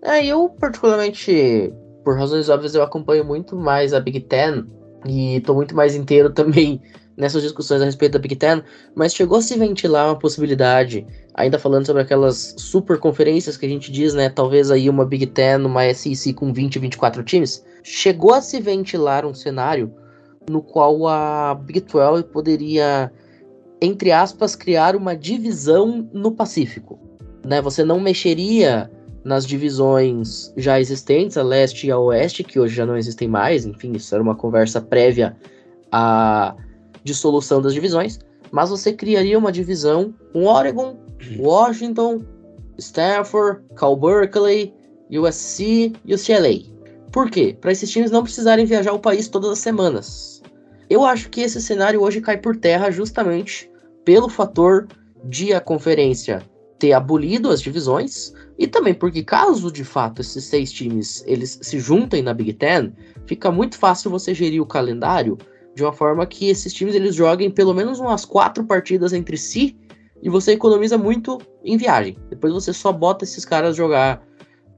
[0.04, 1.72] É, eu particularmente,
[2.04, 4.66] por razões óbvias, eu acompanho muito mais a Big Ten
[5.06, 6.78] e tô muito mais inteiro também
[7.16, 8.62] nessas discussões a respeito da Big Ten,
[8.94, 13.68] mas chegou a se ventilar uma possibilidade, ainda falando sobre aquelas super conferências que a
[13.68, 14.28] gente diz, né?
[14.28, 17.64] Talvez aí uma Big Ten, uma SEC com 20, 24 times.
[17.82, 19.92] Chegou a se ventilar um cenário
[20.48, 23.10] no qual a Big 12 poderia,
[23.80, 26.98] entre aspas, criar uma divisão no Pacífico.
[27.44, 27.60] Né?
[27.60, 28.90] Você não mexeria
[29.24, 33.64] nas divisões já existentes, a leste e a oeste, que hoje já não existem mais,
[33.64, 35.34] enfim, isso era uma conversa prévia
[37.04, 38.18] à dissolução das divisões,
[38.50, 40.96] mas você criaria uma divisão com Oregon,
[41.38, 42.22] Washington,
[42.78, 44.74] Stanford, Cal Berkeley,
[45.10, 46.74] USC e UCLA.
[47.12, 47.56] Por quê?
[47.60, 50.42] Para esses times não precisarem viajar o país todas as semanas.
[50.90, 53.70] Eu acho que esse cenário hoje cai por terra justamente
[54.04, 54.88] pelo fator
[55.24, 56.42] de a conferência
[56.78, 61.78] ter abolido as divisões e também porque caso de fato esses seis times eles se
[61.78, 62.92] juntem na Big Ten,
[63.26, 65.38] fica muito fácil você gerir o calendário
[65.74, 69.76] de uma forma que esses times eles joguem pelo menos umas quatro partidas entre si
[70.22, 72.16] e você economiza muito em viagem.
[72.30, 74.22] Depois você só bota esses caras jogar,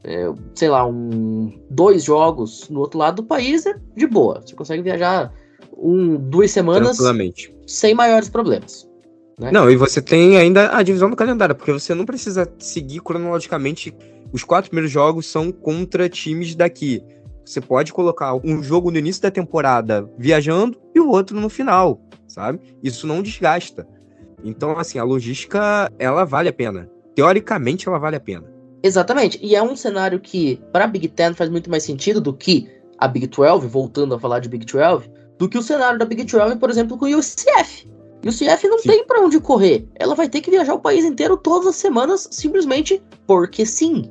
[0.03, 4.43] é, sei lá, um, dois jogos no outro lado do país é de boa.
[4.45, 5.33] Você consegue viajar
[5.77, 6.99] um, duas semanas
[7.67, 8.89] sem maiores problemas.
[9.39, 9.53] Né?
[9.53, 13.95] Não, e você tem ainda a divisão do calendário, porque você não precisa seguir cronologicamente.
[14.33, 17.03] Os quatro primeiros jogos são contra times daqui.
[17.47, 22.01] Você pode colocar um jogo no início da temporada viajando e o outro no final,
[22.27, 22.59] sabe?
[22.83, 23.87] Isso não desgasta.
[24.43, 26.91] Então, assim, a logística, ela vale a pena.
[27.15, 28.53] Teoricamente, ela vale a pena.
[28.83, 29.39] Exatamente.
[29.41, 32.69] E é um cenário que, para a Big Ten, faz muito mais sentido do que
[32.99, 36.25] a Big 12, voltando a falar de Big 12, do que o cenário da Big
[36.25, 37.89] 12, por exemplo, com o UCF.
[38.25, 38.89] E o CF não sim.
[38.89, 39.87] tem para onde correr.
[39.95, 44.11] Ela vai ter que viajar o país inteiro todas as semanas, simplesmente porque sim.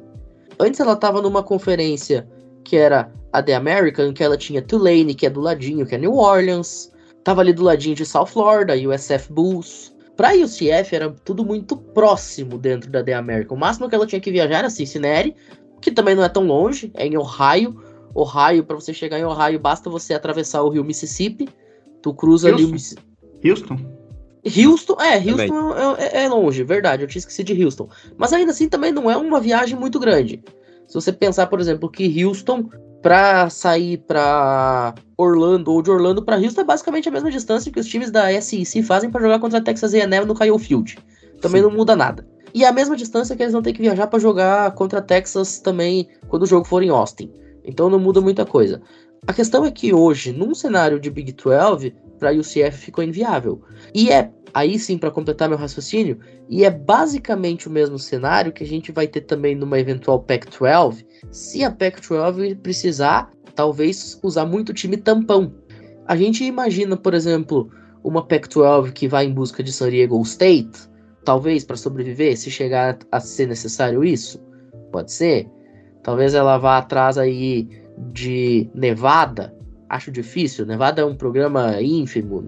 [0.57, 2.25] Antes ela estava numa conferência
[2.63, 5.97] que era a The American, que ela tinha Tulane, que é do ladinho, que é
[5.97, 6.91] New Orleans.
[7.23, 9.93] Tava ali do ladinho de South Florida, USF Bulls.
[10.15, 13.57] Pra UCF era tudo muito próximo dentro da The American.
[13.57, 15.35] O máximo que ela tinha que viajar era Cincinnati,
[15.81, 17.75] que também não é tão longe, é em Ohio.
[18.13, 21.49] Ohio, para você chegar em Ohio, basta você atravessar o rio Mississippi.
[22.01, 22.63] Tu cruza Houston.
[22.63, 23.03] ali o Mississippi.
[23.43, 23.95] Houston?
[24.45, 27.89] Houston, é, Houston é, é, é, longe, verdade, eu tinha esquecido de Houston.
[28.15, 30.41] Mas ainda assim também não é uma viagem muito grande.
[30.87, 32.69] Se você pensar, por exemplo, que Houston,
[33.05, 37.79] pra sair pra Orlando ou de Orlando pra Houston, é basicamente a mesma distância que
[37.79, 40.97] os times da SEC fazem para jogar contra a Texas A&M no Kyle Field.
[41.39, 41.67] Também Sim.
[41.67, 42.27] não muda nada.
[42.51, 45.01] E é a mesma distância que eles vão ter que viajar para jogar contra a
[45.03, 47.31] Texas também quando o jogo for em Austin.
[47.63, 48.81] Então não muda muita coisa.
[49.27, 51.93] A questão é que hoje, num cenário de Big 12,
[52.25, 53.61] para UCF ficou inviável.
[53.93, 56.17] E é aí sim para completar meu raciocínio,
[56.49, 61.05] e é basicamente o mesmo cenário que a gente vai ter também numa eventual Pac-12,
[61.29, 65.53] se a Pac-12 precisar, talvez usar muito time tampão.
[66.07, 67.69] A gente imagina, por exemplo,
[68.03, 70.89] uma Pac-12 que vai em busca de San Diego State,
[71.23, 74.41] talvez para sobreviver, se chegar a ser necessário isso,
[74.91, 75.47] pode ser.
[76.01, 77.67] Talvez ela vá atrás aí
[78.13, 79.54] de Nevada,
[79.89, 80.65] acho difícil.
[80.65, 82.43] Nevada é um programa ínfimo,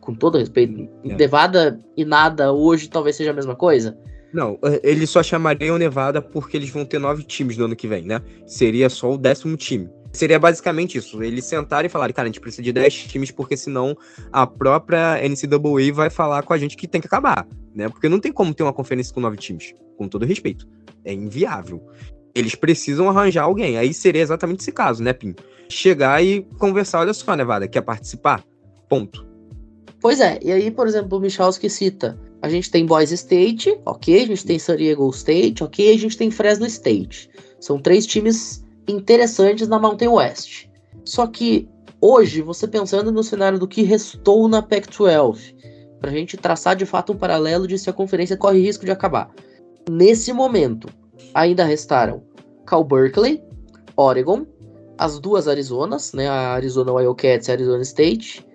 [0.00, 0.88] com todo respeito.
[1.04, 1.14] É.
[1.14, 3.96] Nevada e nada hoje talvez seja a mesma coisa.
[4.32, 7.88] Não, eh, eles só chamariam Nevada porque eles vão ter nove times no ano que
[7.88, 8.20] vem, né?
[8.46, 9.88] Seria só o décimo time.
[10.12, 11.22] Seria basicamente isso.
[11.22, 13.96] Eles sentarem e falarem, cara, a gente precisa de 10 times, porque senão
[14.32, 17.88] a própria NCAA vai falar com a gente que tem que acabar, né?
[17.88, 20.66] Porque não tem como ter uma conferência com nove times, com todo respeito.
[21.04, 21.80] É inviável.
[22.34, 23.76] Eles precisam arranjar alguém.
[23.76, 25.34] Aí seria exatamente esse caso, né, Pim?
[25.68, 28.44] Chegar e conversar, olha só, Nevada, quer participar?
[28.88, 29.26] Ponto.
[30.00, 34.22] Pois é, e aí, por exemplo, o Michalski cita, a gente tem Boise State, ok,
[34.22, 37.28] a gente tem San Diego State, ok, a gente tem Fresno State.
[37.60, 40.66] São três times interessantes na Mountain West.
[41.04, 41.68] Só que
[42.00, 45.54] hoje, você pensando no cenário do que restou na Pac-12,
[46.00, 48.90] para a gente traçar de fato um paralelo de se a conferência corre risco de
[48.90, 49.30] acabar.
[49.88, 50.88] Nesse momento,
[51.34, 52.22] ainda restaram
[52.66, 53.42] Cal Berkeley,
[53.96, 54.46] Oregon,
[54.98, 58.46] as duas Arizonas, né, a Arizona Wildcats e a Arizona State,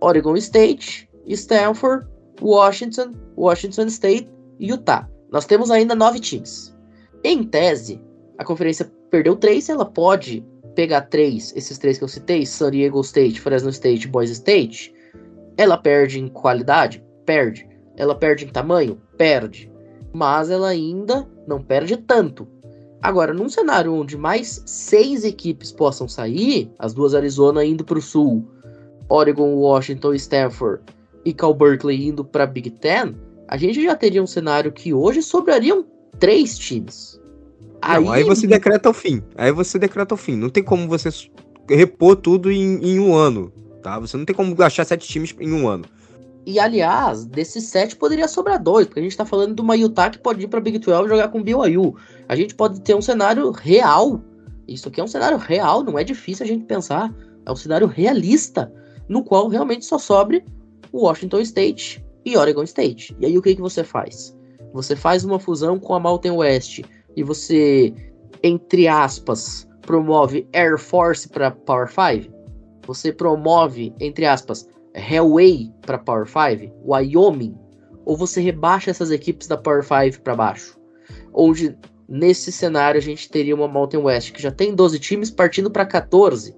[0.00, 2.06] Oregon State, Stanford,
[2.40, 5.08] Washington, Washington State e Utah.
[5.30, 6.74] Nós temos ainda nove times.
[7.22, 8.00] Em tese,
[8.38, 13.00] a conferência perdeu três, ela pode pegar três, esses três que eu citei, San Diego
[13.02, 14.94] State, Fresno State, Boise State.
[15.56, 17.04] Ela perde em qualidade?
[17.26, 17.68] Perde.
[17.96, 19.00] Ela perde em tamanho?
[19.18, 19.69] Perde.
[20.12, 22.46] Mas ela ainda não perde tanto.
[23.02, 28.02] Agora, num cenário onde mais seis equipes possam sair, as duas Arizona indo para o
[28.02, 28.44] sul,
[29.08, 30.82] Oregon, Washington, Stanford
[31.24, 33.14] e Cal Berkeley indo para Big Ten,
[33.48, 35.84] a gente já teria um cenário que hoje sobrariam
[36.18, 37.20] três times.
[37.82, 39.22] Aí, Não, aí você decreta o fim.
[39.34, 40.36] Aí você decreta o fim.
[40.36, 41.08] Não tem como você
[41.68, 43.50] repor tudo em, em um ano,
[43.82, 43.98] tá?
[43.98, 45.84] Você não tem como achar sete times em um ano.
[46.46, 50.10] E aliás, desses sete poderia sobrar dois, porque a gente tá falando de uma Utah
[50.10, 51.96] que pode ir pra Big 12 jogar com BYU.
[52.28, 54.22] A gente pode ter um cenário real.
[54.66, 57.14] Isso aqui é um cenário real, não é difícil a gente pensar.
[57.44, 58.72] É um cenário realista
[59.08, 60.44] no qual realmente só sobre
[60.92, 63.14] Washington State e Oregon State.
[63.20, 64.36] E aí o que, que você faz?
[64.72, 66.82] Você faz uma fusão com a Mountain West
[67.16, 67.92] e você
[68.42, 72.32] entre aspas, promove Air Force para Power 5?
[72.86, 74.68] Você promove, entre aspas,
[75.00, 76.72] Hellway para Power 5?
[76.84, 77.56] Wyoming?
[78.04, 80.78] Ou você rebaixa essas equipes da Power 5 para baixo?
[81.32, 81.76] Onde
[82.08, 85.86] nesse cenário a gente teria uma Mountain West que já tem 12 times partindo para
[85.86, 86.56] 14.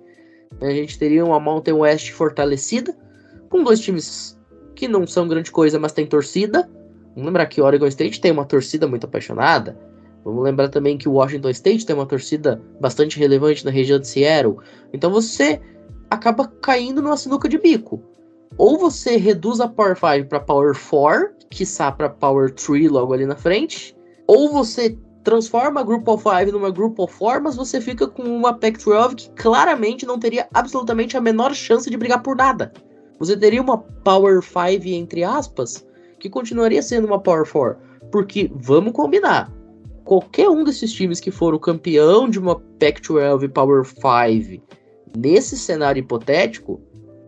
[0.61, 2.97] A gente teria uma Mountain West fortalecida,
[3.49, 4.39] com dois times
[4.75, 6.69] que não são grande coisa, mas tem torcida.
[7.15, 9.79] Vamos lembrar que Oregon State tem uma torcida muito apaixonada.
[10.25, 14.57] Vamos lembrar também que Washington State tem uma torcida bastante relevante na região de Seattle.
[14.93, 15.61] Então você
[16.09, 18.03] acaba caindo numa sinuca de bico.
[18.59, 23.27] Ou você reduz a Power 5 para Power 4, quiçá para Power 3 logo ali
[23.27, 27.81] na frente, ou você transforma a Group of 5 numa Group of 4, mas você
[27.81, 32.37] fica com uma Pac-12 que claramente não teria absolutamente a menor chance de brigar por
[32.37, 32.73] nada.
[33.19, 35.87] Você teria uma Power 5, entre aspas,
[36.19, 37.79] que continuaria sendo uma Power 4.
[38.11, 39.51] Porque, vamos combinar,
[40.05, 44.63] qualquer um desses times que for o campeão de uma Pac-12 Power 5
[45.17, 46.81] nesse cenário hipotético,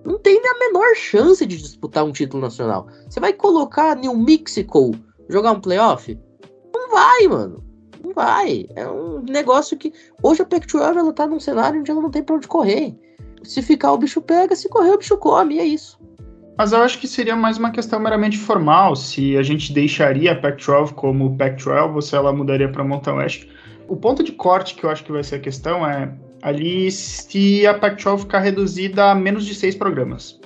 [0.04, 2.86] não tem a menor chance de disputar um título nacional.
[3.08, 4.92] Você vai colocar New Mexico
[5.28, 6.18] jogar um playoff?
[6.74, 7.64] Não vai, mano.
[8.02, 8.66] Não vai.
[8.76, 9.92] É um negócio que.
[10.22, 12.94] Hoje a Pac-12 ela tá num cenário onde ela não tem pra onde correr.
[13.42, 15.98] Se ficar, o bicho pega, se correr, o bicho come, é isso.
[16.56, 20.40] Mas eu acho que seria mais uma questão meramente formal, se a gente deixaria a
[20.40, 23.48] Pac-12 como Pac-12 ou se ela mudaria para Mountain West.
[23.88, 26.14] O ponto de corte que eu acho que vai ser a questão é
[26.44, 30.38] ali se a Pac-12 ficar reduzida a menos de seis programas,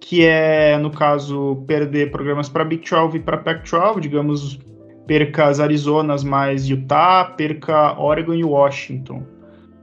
[0.00, 4.58] que é, no caso, perder programas para Big 12 e para Pac-12, digamos,
[5.06, 9.22] perca as Arizonas mais Utah, perca Oregon e Washington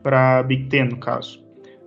[0.01, 1.39] para Big Ten, no caso.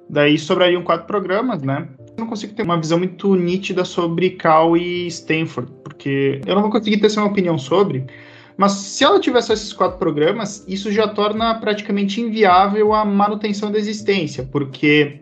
[0.09, 1.89] Daí sobrariam quatro programas, né?
[2.17, 6.63] Eu não consigo ter uma visão muito nítida sobre Cal e Stanford, porque eu não
[6.63, 8.07] vou conseguir ter uma opinião sobre,
[8.57, 13.79] mas se ela tivesse esses quatro programas, isso já torna praticamente inviável a manutenção da
[13.79, 15.21] existência, porque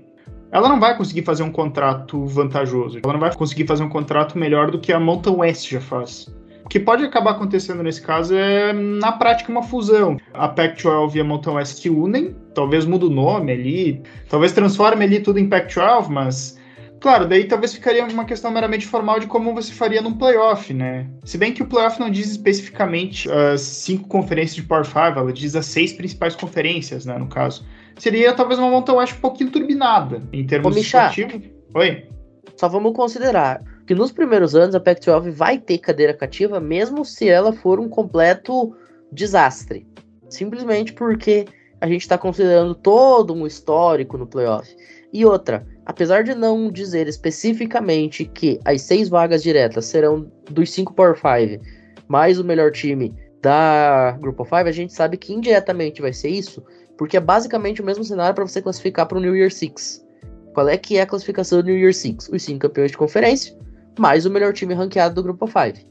[0.51, 4.37] ela não vai conseguir fazer um contrato vantajoso, ela não vai conseguir fazer um contrato
[4.37, 6.33] melhor do que a Mountain West já faz.
[6.65, 10.17] O que pode acabar acontecendo nesse caso é, na prática, uma fusão.
[10.33, 15.05] A Pac-12 e a Mountain West se unem, talvez mude o nome ali, talvez transforme
[15.05, 16.59] ali tudo em Pac-12, mas
[17.03, 21.05] Claro, daí talvez ficaria uma questão meramente formal de como você faria num playoff, né?
[21.25, 25.33] Se bem que o playoff não diz especificamente as cinco conferências de Power 5, ela
[25.33, 27.67] diz as seis principais conferências, né, no caso.
[27.99, 31.43] Seria talvez uma montanha um pouquinho turbinada em termos esportivos.
[31.75, 32.07] Oi?
[32.57, 37.29] Só vamos considerar que nos primeiros anos a Pac-12 vai ter cadeira cativa, mesmo se
[37.29, 38.77] ela for um completo
[39.11, 39.85] desastre.
[40.29, 41.47] Simplesmente porque
[41.81, 44.73] a gente está considerando todo um histórico no playoff.
[45.13, 50.95] E outra, apesar de não dizer especificamente que as seis vagas diretas serão dos cinco
[50.95, 51.63] Power 5
[52.09, 56.63] mais o melhor time da of Five, a gente sabe que indiretamente vai ser isso,
[56.97, 60.07] porque é basicamente o mesmo cenário para você classificar para o New Year Six.
[60.55, 62.29] Qual é que é a classificação do New Year Six?
[62.29, 63.57] Os cinco campeões de conferência,
[63.99, 65.85] mais o melhor time ranqueado do of Five.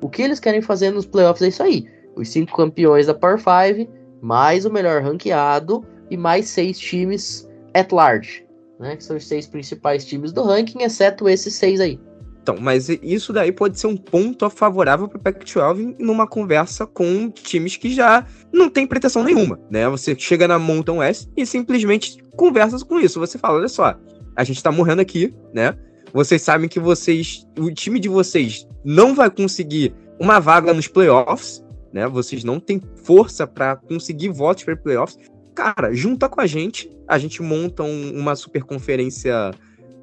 [0.00, 3.38] O que eles querem fazer nos playoffs é isso aí: os cinco campeões da Power
[3.38, 8.44] 5, mais o melhor ranqueado e mais seis times at large
[8.82, 8.96] né?
[8.96, 11.98] Que são os seis principais times do ranking, exceto esses seis aí.
[12.42, 17.76] Então, mas isso daí pode ser um ponto favorável para Pac-12 numa conversa com times
[17.76, 19.88] que já não tem pretensão nenhuma, né?
[19.88, 23.20] Você chega na Mountain West e simplesmente conversa com isso.
[23.20, 23.96] Você fala, olha só,
[24.34, 25.76] a gente tá morrendo aqui, né?
[26.12, 31.64] Vocês sabem que vocês, o time de vocês não vai conseguir uma vaga nos playoffs,
[31.92, 32.08] né?
[32.08, 35.16] Vocês não têm força para conseguir votos para playoffs
[35.54, 39.52] cara, junta com a gente, a gente monta um, uma super conferência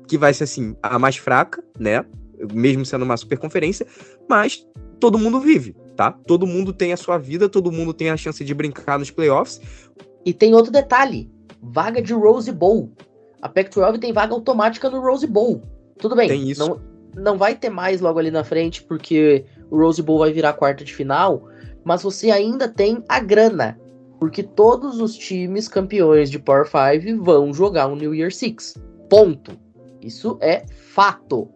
[0.08, 2.04] que vai ser assim, a mais fraca, né?
[2.54, 3.86] Mesmo sendo uma super conferência,
[4.28, 4.66] mas
[5.00, 6.12] todo mundo vive, tá?
[6.12, 9.62] Todo mundo tem a sua vida, todo mundo tem a chance de brincar nos playoffs.
[10.26, 11.30] E tem outro detalhe:
[11.62, 12.92] vaga de Rose Bowl.
[13.42, 15.62] A Pac-12 tem vaga automática no Rose Bowl.
[15.98, 16.28] Tudo bem.
[16.28, 16.68] Tem isso.
[16.68, 16.82] Não,
[17.16, 20.84] não vai ter mais logo ali na frente, porque o Rose Bowl vai virar quarta
[20.84, 21.48] de final,
[21.84, 23.80] mas você ainda tem a grana
[24.20, 28.76] porque todos os times campeões de Power 5 vão jogar um New Year Six.
[29.10, 29.58] Ponto.
[30.02, 31.50] Isso é fato.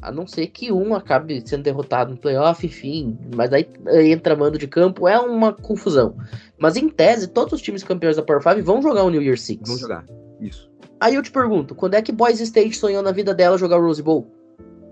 [0.00, 3.16] A não ser que um acabe sendo derrotado no playoff, enfim.
[3.36, 3.68] Mas aí
[4.10, 6.16] entra mando de campo, é uma confusão.
[6.58, 9.38] Mas em tese, todos os times campeões da Power 5 vão jogar o New Year
[9.38, 9.68] Six.
[9.68, 10.04] Vão jogar,
[10.40, 10.68] isso.
[11.00, 13.82] Aí eu te pergunto, quando é que Boise State sonhou na vida dela jogar o
[13.82, 14.28] Rose Bowl?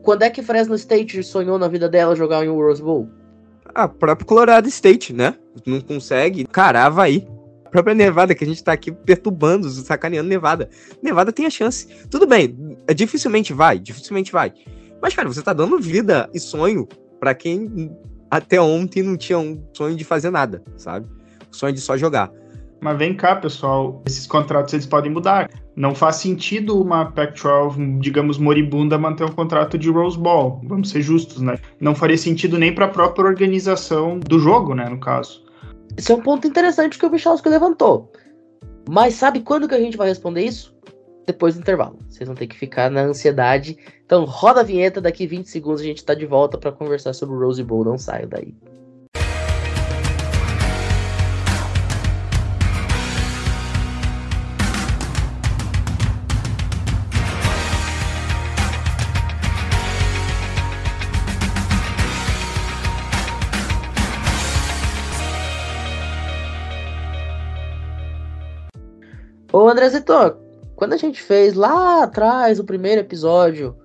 [0.02, 3.08] Quando é que Fresno State sonhou na vida dela jogar o Rose Bowl?
[3.74, 5.34] A próprio Colorado State, né?
[5.66, 6.44] Não consegue.
[6.44, 7.26] Carava aí.
[7.64, 10.68] A própria Nevada, que a gente tá aqui perturbando, sacaneando Nevada.
[11.02, 11.86] Nevada tem a chance.
[12.10, 14.52] Tudo bem, é, dificilmente vai, dificilmente vai.
[15.00, 16.88] Mas, cara, você tá dando vida e sonho
[17.20, 17.90] para quem
[18.30, 21.06] até ontem não tinha um sonho de fazer nada, sabe?
[21.50, 22.30] Sonho de só jogar.
[22.80, 25.50] Mas vem cá, pessoal, esses contratos eles podem mudar.
[25.80, 30.60] Não faz sentido uma Pac-12, digamos, moribunda manter um contrato de Rose Bowl.
[30.64, 31.58] Vamos ser justos, né?
[31.80, 35.42] Não faria sentido nem para a própria organização do jogo, né, no caso.
[35.96, 38.12] Esse é um ponto interessante que o Michalski levantou.
[38.90, 40.76] Mas sabe quando que a gente vai responder isso?
[41.26, 41.98] Depois do intervalo.
[42.06, 43.78] Vocês vão ter que ficar na ansiedade.
[44.04, 47.36] Então roda a vinheta, daqui 20 segundos a gente tá de volta para conversar sobre
[47.36, 47.86] o Rose Bowl.
[47.86, 48.54] Não saio daí.
[69.52, 70.12] Ô André Zito,
[70.76, 73.76] quando a gente fez lá atrás o primeiro episódio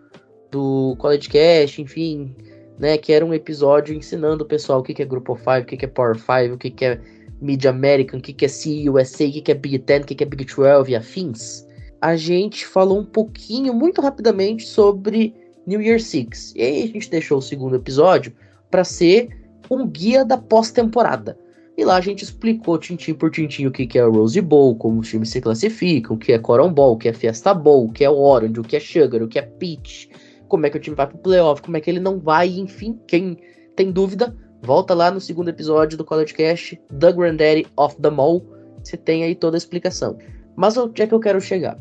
[0.51, 2.36] do College Cast, enfim,
[2.78, 5.66] né, que era um episódio ensinando o pessoal o que, que é Grupo 5, o
[5.66, 7.01] que, que é Power 5, o que, que é
[7.41, 10.13] Mid American, o que, que é CUSA, o que, que é Big Ten, o que,
[10.13, 11.66] que é Big 12 e afins,
[11.99, 15.34] a gente falou um pouquinho, muito rapidamente, sobre
[15.66, 16.53] New Year Six.
[16.55, 18.32] E aí a gente deixou o segundo episódio
[18.70, 19.30] para ser
[19.72, 21.36] um guia da pós-temporada.
[21.78, 24.99] E lá a gente explicou tintim por tintim o que, que é Rose Bowl, como
[24.99, 27.91] os times se classificam, o que é Coron Bowl, o que é Fiesta Bowl, o
[27.91, 30.09] que é Orange, o que é Sugar, o que é Peach,
[30.47, 32.97] como é que o time vai pro playoff, como é que ele não vai, enfim,
[33.07, 33.38] quem
[33.76, 38.45] tem dúvida, volta lá no segundo episódio do College Cast, The Granddaddy of the Mall,
[38.82, 40.17] você tem aí toda a explicação.
[40.55, 41.78] Mas onde é que eu quero chegar?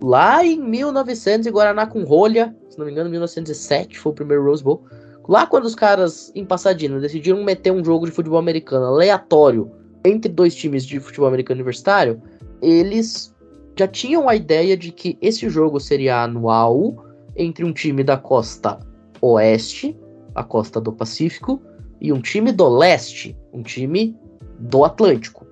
[0.00, 4.44] Lá em 1900, em Guaraná com rolha, se não me engano, 1907 foi o primeiro
[4.44, 4.84] Rose Bowl,
[5.28, 9.70] Lá quando os caras em Pasadena decidiram meter um jogo de futebol americano aleatório
[10.04, 12.22] entre dois times de futebol americano universitário,
[12.62, 13.34] eles
[13.76, 17.04] já tinham a ideia de que esse jogo seria anual
[17.34, 18.78] entre um time da costa
[19.20, 19.98] oeste,
[20.34, 21.60] a costa do Pacífico,
[22.00, 24.16] e um time do leste, um time
[24.58, 25.46] do Atlântico.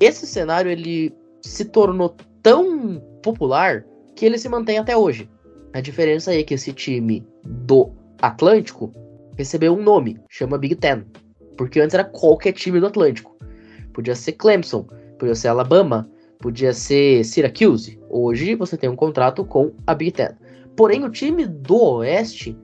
[0.00, 3.84] Esse cenário ele se tornou tão popular
[4.16, 5.28] que ele se mantém até hoje.
[5.72, 8.92] A diferença é que esse time do Atlântico
[9.40, 11.04] recebeu um nome, chama Big Ten.
[11.56, 13.36] Porque antes era qualquer time do Atlântico.
[13.92, 14.86] Podia ser Clemson,
[15.18, 17.98] podia ser Alabama, podia ser Syracuse.
[18.08, 20.30] Hoje você tem um contrato com a Big Ten.
[20.76, 22.56] Porém, o time do Oeste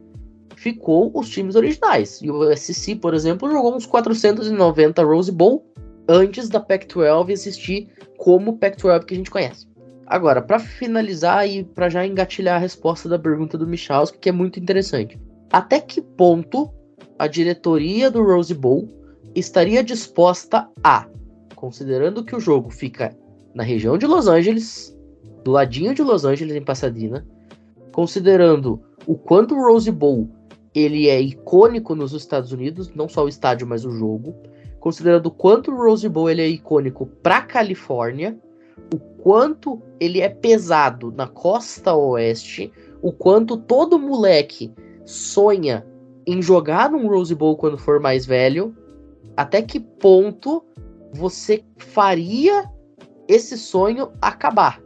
[0.54, 2.20] ficou os times originais.
[2.22, 5.66] E o SC, por exemplo, jogou uns 490 Rose Bowl
[6.08, 9.66] antes da Pac-12 existir como Pac-12 que a gente conhece.
[10.06, 14.32] Agora, para finalizar e para já engatilhar a resposta da pergunta do Michalski, que é
[14.32, 15.18] muito interessante
[15.52, 16.70] até que ponto
[17.18, 18.88] a diretoria do Rose Bowl
[19.34, 21.06] estaria disposta a,
[21.54, 23.16] considerando que o jogo fica
[23.54, 24.96] na região de Los Angeles,
[25.44, 27.26] do ladinho de Los Angeles em Pasadena,
[27.92, 30.28] considerando o quanto o Rose Bowl
[30.74, 34.34] ele é icônico nos Estados Unidos, não só o estádio, mas o jogo,
[34.78, 38.38] considerando o quanto o Rose Bowl ele é icônico para Califórnia,
[38.92, 42.70] o quanto ele é pesado na costa oeste,
[43.00, 44.74] o quanto todo moleque
[45.06, 45.86] sonha
[46.26, 48.76] em jogar num Rose Bowl quando for mais velho,
[49.36, 50.62] até que ponto
[51.14, 52.64] você faria
[53.28, 54.82] esse sonho acabar?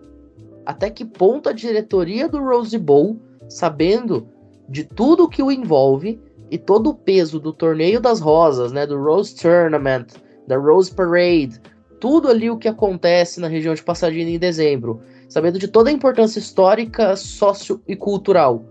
[0.66, 3.18] Até que ponto a diretoria do Rose Bowl,
[3.48, 4.28] sabendo
[4.68, 9.02] de tudo que o envolve e todo o peso do torneio das rosas, né, do
[9.02, 10.06] Rose Tournament,
[10.46, 11.60] da Rose Parade,
[12.00, 15.92] tudo ali o que acontece na região de Pasadena em dezembro, sabendo de toda a
[15.92, 18.64] importância histórica, sócio e cultural,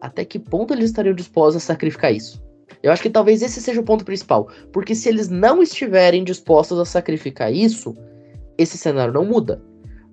[0.00, 2.42] até que ponto eles estariam dispostos a sacrificar isso?
[2.82, 4.48] Eu acho que talvez esse seja o ponto principal.
[4.72, 7.94] Porque se eles não estiverem dispostos a sacrificar isso,
[8.56, 9.62] esse cenário não muda.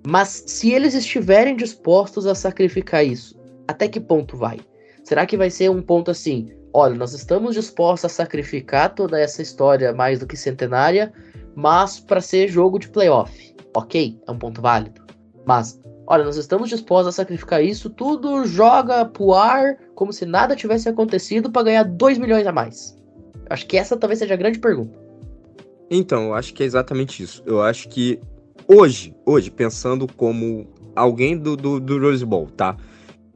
[0.06, 4.58] Mas se eles estiverem dispostos a sacrificar isso, até que ponto vai?
[5.02, 6.50] Será que vai ser um ponto assim?
[6.72, 11.12] Olha, nós estamos dispostos a sacrificar toda essa história mais do que centenária,
[11.54, 13.54] mas para ser jogo de playoff.
[13.74, 15.02] Ok, é um ponto válido.
[15.46, 15.80] Mas
[16.10, 20.88] olha, nós estamos dispostos a sacrificar isso, tudo joga pro ar como se nada tivesse
[20.88, 22.98] acontecido para ganhar 2 milhões a mais.
[23.50, 24.98] Acho que essa talvez seja a grande pergunta.
[25.90, 27.42] Então, eu acho que é exatamente isso.
[27.44, 28.18] Eu acho que
[28.66, 32.76] hoje, hoje, pensando como alguém do, do, do Rose Bowl, tá?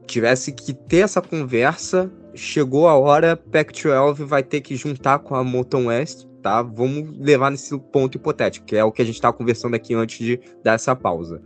[0.07, 5.43] Tivesse que ter essa conversa, chegou a hora, Pac-12 vai ter que juntar com a
[5.43, 6.61] Mountain West, tá?
[6.63, 10.17] Vamos levar nesse ponto hipotético, que é o que a gente estava conversando aqui antes
[10.17, 11.41] de dar essa pausa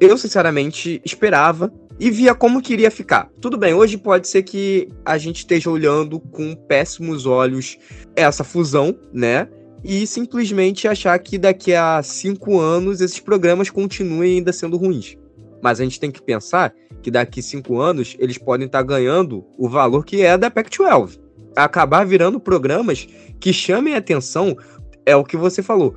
[0.00, 3.30] eu sinceramente esperava e via como queria ficar.
[3.40, 7.78] Tudo bem, hoje pode ser que a gente esteja olhando com péssimos olhos
[8.16, 9.48] essa fusão, né?
[9.84, 15.16] E simplesmente achar que daqui a cinco anos esses programas continuem ainda sendo ruins.
[15.62, 19.68] Mas a gente tem que pensar que daqui cinco anos eles podem estar ganhando o
[19.68, 21.20] valor que é da Pac-12.
[21.54, 23.06] Acabar virando programas
[23.38, 24.56] que chamem atenção
[25.06, 25.94] é o que você falou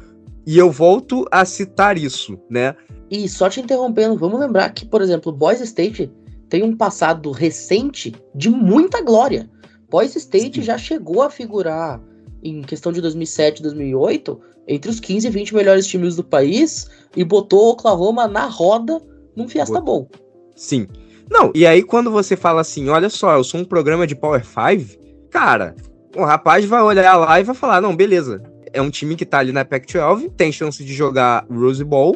[0.48, 2.74] E eu volto a citar isso, né?
[3.12, 6.10] E só te interrompendo, vamos lembrar que, por exemplo, Boys State
[6.48, 9.50] tem um passado recente de muita glória.
[9.90, 10.66] Boys State Sim.
[10.66, 12.02] já chegou a figurar
[12.42, 14.40] em questão de 2007, 2008,
[14.70, 19.02] entre os 15 e 20 melhores times do país e botou Oklahoma na roda
[19.36, 20.10] num Fiesta Bowl.
[20.56, 20.88] Sim.
[21.30, 24.46] Não, e aí quando você fala assim, olha só, eu sou um programa de Power
[24.46, 24.98] 5,
[25.30, 25.76] cara,
[26.16, 28.42] o rapaz vai olhar lá e vai falar, não, beleza,
[28.78, 32.16] é um time que tá ali na Pac-12, tem chance de jogar Rose Bowl,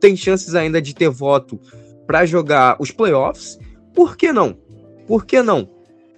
[0.00, 1.60] tem chances ainda de ter voto
[2.06, 3.58] para jogar os playoffs,
[3.94, 4.58] por que não?
[5.06, 5.70] Por que não?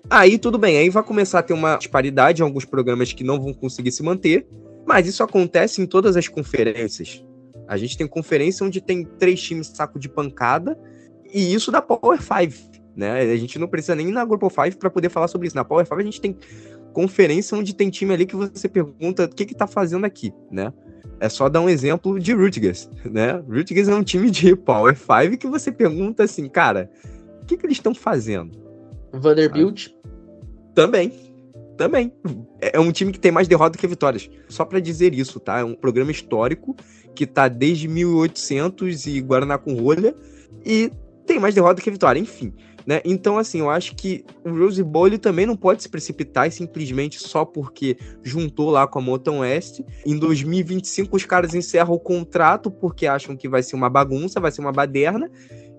[0.08, 3.40] Aí tudo bem, aí vai começar a ter uma disparidade em alguns programas que não
[3.40, 4.46] vão conseguir se manter,
[4.86, 7.24] mas isso acontece em todas as conferências.
[7.68, 10.78] A gente tem conferência onde tem três times saco de pancada,
[11.32, 13.20] e isso da Power 5, né?
[13.20, 15.56] A gente não precisa nem ir na Grupo 5 para poder falar sobre isso.
[15.56, 16.36] Na Power 5 a gente tem
[16.92, 20.72] conferência onde tem time ali que você pergunta o que que tá fazendo aqui, né?
[21.18, 23.42] É só dar um exemplo de Rutgers, né?
[23.48, 26.90] Rutgers é um time de Power 5 que você pergunta assim, cara,
[27.42, 28.56] o que que eles estão fazendo?
[29.12, 29.88] Vanderbilt?
[30.74, 31.12] Também.
[31.76, 32.12] Também.
[32.60, 34.30] É, é um time que tem mais derrotas que vitórias.
[34.48, 35.58] Só para dizer isso, tá?
[35.60, 36.76] É um programa histórico
[37.14, 40.14] que tá desde 1800 e Guaraná com rolha
[40.64, 40.90] e
[41.26, 42.52] tem mais derrota que vitória, enfim.
[42.86, 43.00] Né?
[43.04, 47.44] Então, assim, eu acho que o Rose Bowl também não pode se precipitar simplesmente só
[47.44, 49.80] porque juntou lá com a Mountain West.
[50.04, 54.50] Em 2025, os caras encerram o contrato porque acham que vai ser uma bagunça, vai
[54.50, 55.30] ser uma baderna.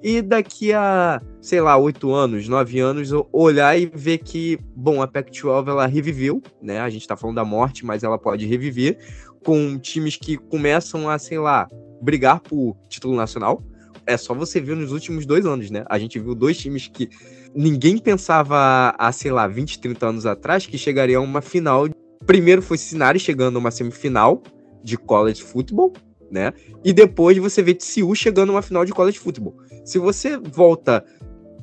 [0.01, 5.08] E daqui a, sei lá, oito anos, nove anos, olhar e ver que, bom, a
[5.08, 6.82] Pac-12 ela reviveu, né?
[6.82, 8.97] A gente tá falando da morte, mas ela pode reviver
[9.45, 11.70] com times que começam a, sei lá,
[12.01, 13.64] brigar por título nacional
[14.06, 15.84] é só você ver nos últimos dois anos, né?
[15.89, 17.10] A gente viu dois times que
[17.56, 21.88] ninguém pensava há, sei lá, 20, 30 anos atrás que chegariam a uma final.
[22.26, 24.41] Primeiro foi Cincinnati chegando a uma semifinal
[24.84, 25.93] de college football,
[26.32, 26.54] né?
[26.84, 29.56] E depois você vê TCU chegando a uma final de college football.
[29.86, 31.04] Se você volta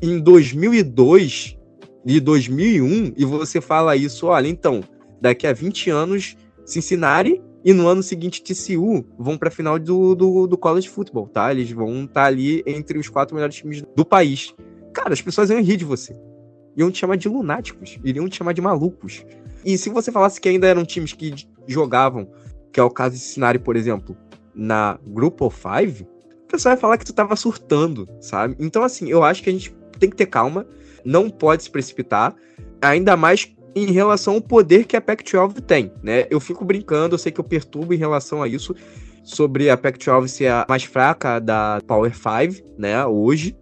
[0.03, 1.59] em 2002
[2.07, 4.83] e 2001 e você fala isso, olha, então,
[5.21, 10.15] daqui a 20 anos Cincinnati e no ano seguinte, TCU vão para a final do,
[10.15, 11.51] do, do, college football, tá?
[11.51, 14.55] Eles vão estar tá ali entre os quatro melhores times do país.
[14.95, 16.17] Cara, as pessoas iam rir de você.
[16.77, 19.25] Iam te chamar de lunáticos, iriam te chamar de malucos.
[19.65, 21.35] E se você falasse que ainda eram times que
[21.67, 22.31] jogavam,
[22.73, 24.17] que é o caso de Cincinnati, por exemplo,
[24.55, 26.07] na Group of Five,
[26.45, 28.57] o pessoal ia falar que tu tava surtando, sabe?
[28.59, 30.67] Então, assim, eu acho que a gente tem que ter calma,
[31.05, 32.35] não pode se precipitar,
[32.81, 36.27] ainda mais em relação ao poder que a Pac-12 tem, né?
[36.31, 38.75] Eu fico brincando, eu sei que eu perturbo em relação a isso,
[39.23, 43.57] sobre a Pac-12 ser a mais fraca da Power 5, né, hoje,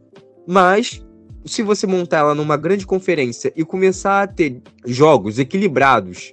[0.47, 1.05] mas
[1.45, 6.33] se você montar ela numa grande conferência e começar a ter jogos equilibrados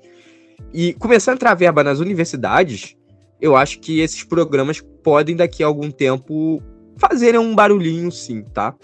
[0.73, 2.95] e começar a entrar verba nas universidades,
[3.39, 6.61] eu acho que esses programas podem daqui a algum tempo
[6.97, 8.75] fazerem um barulhinho sim, tá?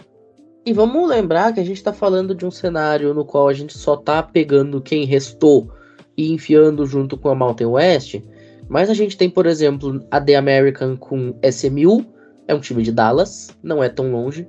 [0.63, 3.75] E vamos lembrar que a gente está falando de um cenário no qual a gente
[3.75, 5.71] só está pegando quem restou
[6.15, 8.21] e enfiando junto com a Mountain West.
[8.69, 12.05] Mas a gente tem, por exemplo, a The American com SMU,
[12.47, 14.47] é um time de Dallas, não é tão longe.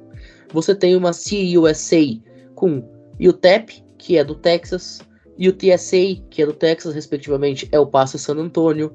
[0.52, 2.20] Você tem uma CUSA
[2.54, 2.84] com
[3.18, 5.00] UTEP, que é do Texas,
[5.38, 8.92] UTSA, que é do Texas, respectivamente, é o Paso e San Antonio.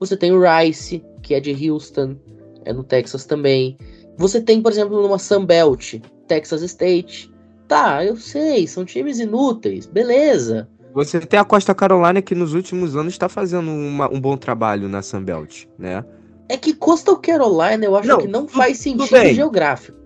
[0.00, 2.16] Você tem o Rice, que é de Houston,
[2.64, 3.78] é no Texas também.
[4.18, 7.32] Você tem, por exemplo, numa Sunbelt, Texas State.
[7.68, 10.68] Tá, eu sei, são times inúteis, beleza.
[10.94, 14.88] Você tem a Costa Carolina que nos últimos anos está fazendo uma, um bom trabalho
[14.88, 16.04] na Sunbelt, né?
[16.48, 19.98] É que Coastal Carolina eu acho não, que não faz sentido geográfico.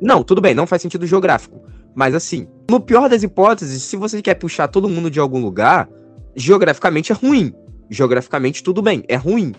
[0.00, 1.60] Não, tudo bem, não faz sentido geográfico.
[1.94, 5.88] Mas assim, no pior das hipóteses, se você quer puxar todo mundo de algum lugar,
[6.36, 7.52] geograficamente é ruim.
[7.90, 9.54] Geograficamente tudo bem, é ruim.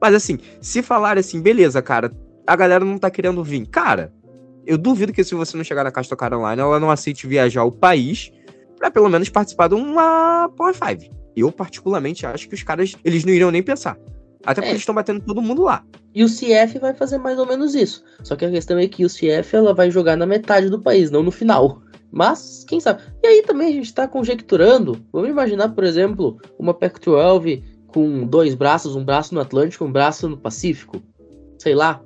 [0.00, 2.12] Mas assim, se falar assim, beleza, cara,
[2.46, 3.66] a galera não tá querendo vir.
[3.66, 4.12] Cara,
[4.66, 7.72] eu duvido que se você não chegar na Casta Carolina, ela não aceite viajar o
[7.72, 8.30] país
[8.78, 11.14] para pelo menos participar de uma Power 5.
[11.36, 13.96] Eu, particularmente, acho que os caras, eles não iriam nem pensar.
[14.44, 14.70] Até porque é.
[14.70, 15.84] eles estão batendo todo mundo lá.
[16.14, 18.02] E o CF vai fazer mais ou menos isso.
[18.22, 21.10] Só que a questão é que o CF ela vai jogar na metade do país,
[21.10, 21.82] não no final.
[22.10, 23.02] Mas, quem sabe?
[23.22, 25.00] E aí também a gente está conjecturando.
[25.12, 30.28] Vamos imaginar, por exemplo, uma Pac-12 com dois braços, um braço no Atlântico, um braço
[30.28, 31.00] no Pacífico.
[31.58, 32.02] Sei lá.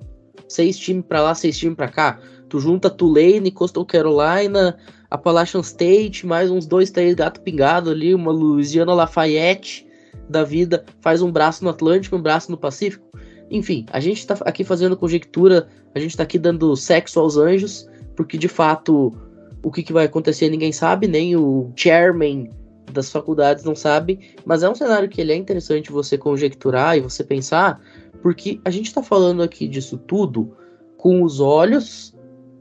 [0.49, 2.19] Seis times para lá, seis times para cá.
[2.55, 4.77] Tu junta Tulane, Coastal Carolina,
[5.11, 9.85] Appalachian State, mais uns dois, três gato pingado ali, uma Louisiana Lafayette
[10.29, 13.05] da vida, faz um braço no Atlântico, um braço no Pacífico.
[13.51, 17.89] Enfim, a gente tá aqui fazendo conjectura, a gente tá aqui dando sexo aos anjos,
[18.15, 19.13] porque de fato
[19.61, 22.53] o que, que vai acontecer ninguém sabe, nem o chairman
[22.93, 27.01] das faculdades não sabe, mas é um cenário que ele é interessante você conjecturar e
[27.01, 27.81] você pensar,
[28.23, 30.57] Porque a gente está falando aqui disso tudo
[30.97, 32.14] com os olhos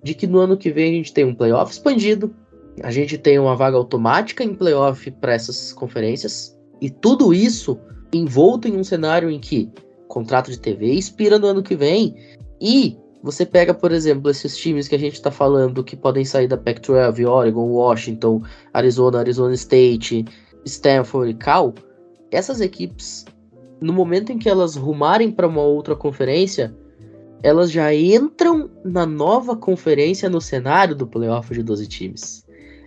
[0.03, 2.33] de que no ano que vem a gente tem um playoff expandido,
[2.81, 7.79] a gente tem uma vaga automática em playoff para essas conferências, e tudo isso
[8.13, 9.71] envolto em um cenário em que
[10.07, 12.15] contrato de TV expira no ano que vem,
[12.61, 16.47] e você pega, por exemplo, esses times que a gente está falando que podem sair
[16.47, 18.43] da Pac-12, Oregon, Washington,
[18.73, 20.25] Arizona, Arizona State,
[20.65, 21.73] Stanford e Cal,
[22.29, 23.25] essas equipes,
[23.79, 26.75] no momento em que elas rumarem para uma outra conferência,
[27.43, 32.45] elas já entram na nova conferência no cenário do playoff de 12 times.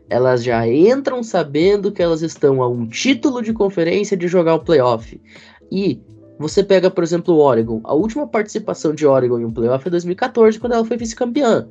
[0.09, 4.65] Elas já entram sabendo que elas estão a um título de conferência de jogar o
[4.65, 5.21] playoff.
[5.71, 6.01] E
[6.39, 7.83] você pega, por exemplo, o Oregon.
[7.85, 11.69] A última participação de Oregon em um playoff é 2014, quando ela foi vice-campeã.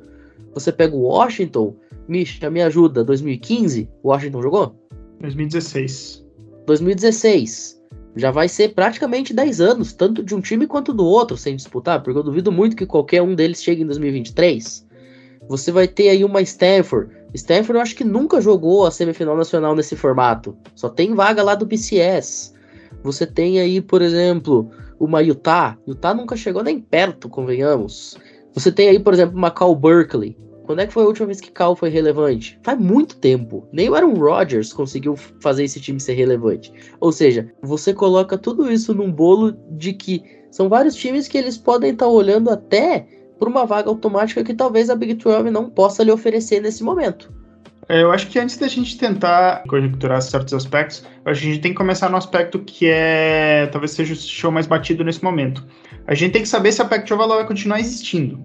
[0.54, 1.74] Você pega o Washington,
[2.06, 4.76] Misha, me ajuda, 2015, o Washington jogou?
[5.20, 6.24] 2016.
[6.66, 7.75] 2016
[8.16, 12.02] já vai ser praticamente 10 anos, tanto de um time quanto do outro, sem disputar,
[12.02, 14.86] porque eu duvido muito que qualquer um deles chegue em 2023.
[15.48, 17.14] Você vai ter aí uma Stanford.
[17.34, 20.56] Stanford eu acho que nunca jogou a semifinal nacional nesse formato.
[20.74, 22.54] Só tem vaga lá do BCS.
[23.02, 25.78] Você tem aí, por exemplo, uma Utah.
[25.86, 28.16] Utah nunca chegou nem perto, convenhamos.
[28.54, 30.36] Você tem aí, por exemplo, uma Cal Berkeley.
[30.66, 32.58] Quando é que foi a última vez que Cal foi relevante?
[32.64, 33.68] Faz muito tempo.
[33.72, 36.72] Nem o Aaron Rodgers conseguiu fazer esse time ser relevante.
[36.98, 41.56] Ou seja, você coloca tudo isso num bolo de que são vários times que eles
[41.56, 43.06] podem estar tá olhando até
[43.38, 47.32] por uma vaga automática que talvez a Big 12 não possa lhe oferecer nesse momento.
[47.88, 51.76] É, eu acho que antes da gente tentar conjecturar certos aspectos, a gente tem que
[51.76, 55.64] começar no aspecto que é talvez seja o show mais batido nesse momento.
[56.06, 58.44] A gente tem que saber se a Pac-12 vai continuar existindo,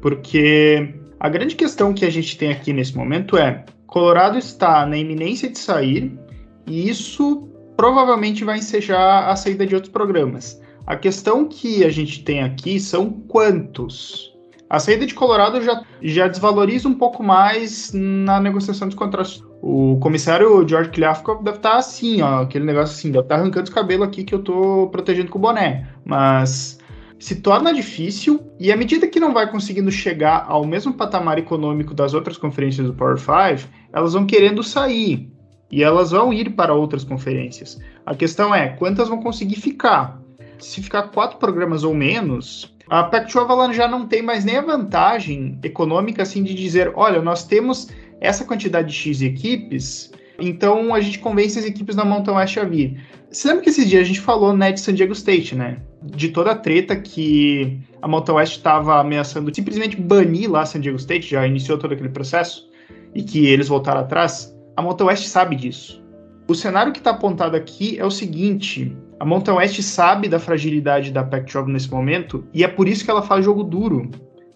[0.00, 4.96] porque a grande questão que a gente tem aqui nesse momento é: Colorado está na
[4.96, 6.18] iminência de sair,
[6.66, 10.60] e isso provavelmente vai ensejar a saída de outros programas.
[10.86, 14.32] A questão que a gente tem aqui são quantos.
[14.70, 19.42] A saída de Colorado já, já desvaloriza um pouco mais na negociação dos contratos.
[19.62, 23.74] O comissário George Kliavkov deve estar assim, ó, aquele negócio assim, deve estar arrancando os
[23.74, 25.88] cabelos aqui que eu tô protegendo com o boné.
[26.04, 26.77] Mas
[27.18, 31.92] se torna difícil e à medida que não vai conseguindo chegar ao mesmo patamar econômico
[31.92, 35.30] das outras conferências do Power 5, elas vão querendo sair
[35.70, 37.80] e elas vão ir para outras conferências.
[38.06, 40.20] A questão é quantas vão conseguir ficar.
[40.58, 45.58] Se ficar quatro programas ou menos, a Pac-12 já não tem mais nem a vantagem
[45.62, 47.88] econômica assim de dizer, olha, nós temos
[48.20, 52.64] essa quantidade de X equipes, então a gente convence as equipes da Mountain West a
[52.64, 53.00] vir.
[53.30, 55.78] Você lembra que esses dias a gente falou né, de San Diego State, né?
[56.02, 60.96] De toda a treta que a Mountain West estava ameaçando simplesmente banir lá San Diego
[60.98, 62.68] State, já iniciou todo aquele processo,
[63.14, 64.56] e que eles voltaram atrás.
[64.76, 66.02] A Mountain West sabe disso.
[66.46, 71.10] O cenário que está apontado aqui é o seguinte: a Mountain West sabe da fragilidade
[71.10, 74.08] da Pac-12 nesse momento e é por isso que ela faz jogo duro.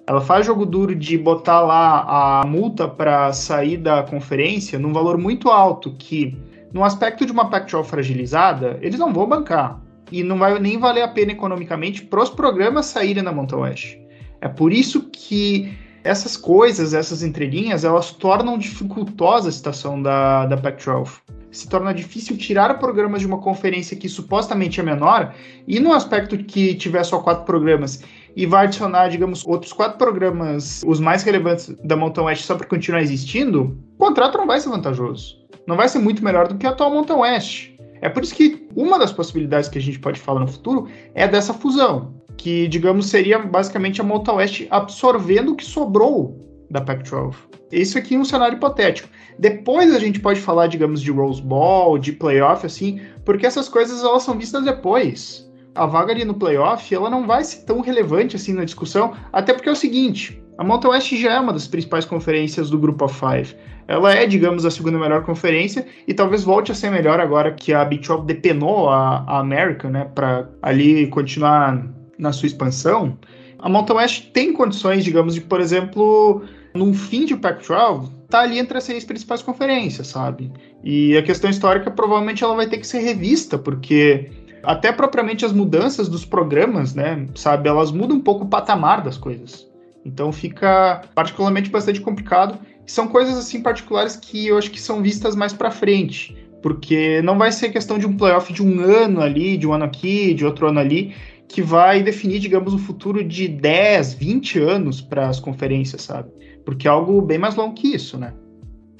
[0.07, 5.19] Ela faz jogo duro de botar lá a multa para sair da conferência num valor
[5.19, 6.39] muito alto que,
[6.73, 9.82] no aspecto de uma Pac-12 fragilizada, eles não vão bancar.
[10.13, 13.97] E não vai nem valer a pena economicamente para os programas saírem da Mountain West.
[14.41, 15.73] É por isso que
[16.05, 22.37] essas coisas, essas entrelinhas, elas tornam dificultosa a situação da, da Pac-12 se torna difícil
[22.37, 25.35] tirar programas de uma conferência que supostamente é menor
[25.69, 28.03] e no aspecto que tiver só quatro programas
[28.35, 32.67] e vai adicionar, digamos, outros quatro programas, os mais relevantes da Mountain West só para
[32.67, 35.43] continuar existindo, o contrato não vai ser vantajoso.
[35.67, 37.72] Não vai ser muito melhor do que a atual Mountain West.
[38.03, 41.27] É por isso que uma das possibilidades que a gente pode falar no futuro é
[41.29, 46.37] dessa fusão, que, digamos, seria basicamente a Mountain West absorvendo o que sobrou
[46.69, 47.35] da Pac-12.
[47.71, 49.09] Isso aqui é um cenário hipotético.
[49.39, 54.03] Depois a gente pode falar, digamos, de Rose Bowl, de playoff, assim, porque essas coisas
[54.03, 55.49] elas são vistas depois.
[55.75, 59.55] A vaga ali no playoff, ela não vai ser tão relevante assim na discussão, até
[59.55, 63.05] porque é o seguinte, a Mountain West já é uma das principais conferências do Grupo
[63.05, 63.57] of Five.
[63.89, 67.73] Ela é, digamos, a segunda melhor conferência e talvez volte a ser melhor agora que
[67.73, 71.85] a Big 12 depenou a, a né, para ali continuar
[72.19, 73.19] na sua expansão.
[73.59, 76.43] A Mountain West tem condições, digamos, de, por exemplo,
[76.75, 80.51] num fim de Pac-12, tá ali entre as seis principais conferências, sabe?
[80.83, 84.31] E a questão histórica provavelmente ela vai ter que ser revista, porque
[84.63, 89.19] até propriamente as mudanças dos programas, né, sabe, elas mudam um pouco o patamar das
[89.19, 89.72] coisas.
[90.05, 92.59] Então fica particularmente bastante complicado.
[92.87, 97.39] São coisas assim particulares que eu acho que são vistas mais para frente, porque não
[97.39, 100.45] vai ser questão de um playoff de um ano ali, de um ano aqui, de
[100.45, 101.15] outro ano ali,
[101.49, 106.31] que vai definir, digamos, o futuro de 10, 20 anos para as conferências, sabe?
[106.65, 108.33] Porque é algo bem mais longo que isso, né?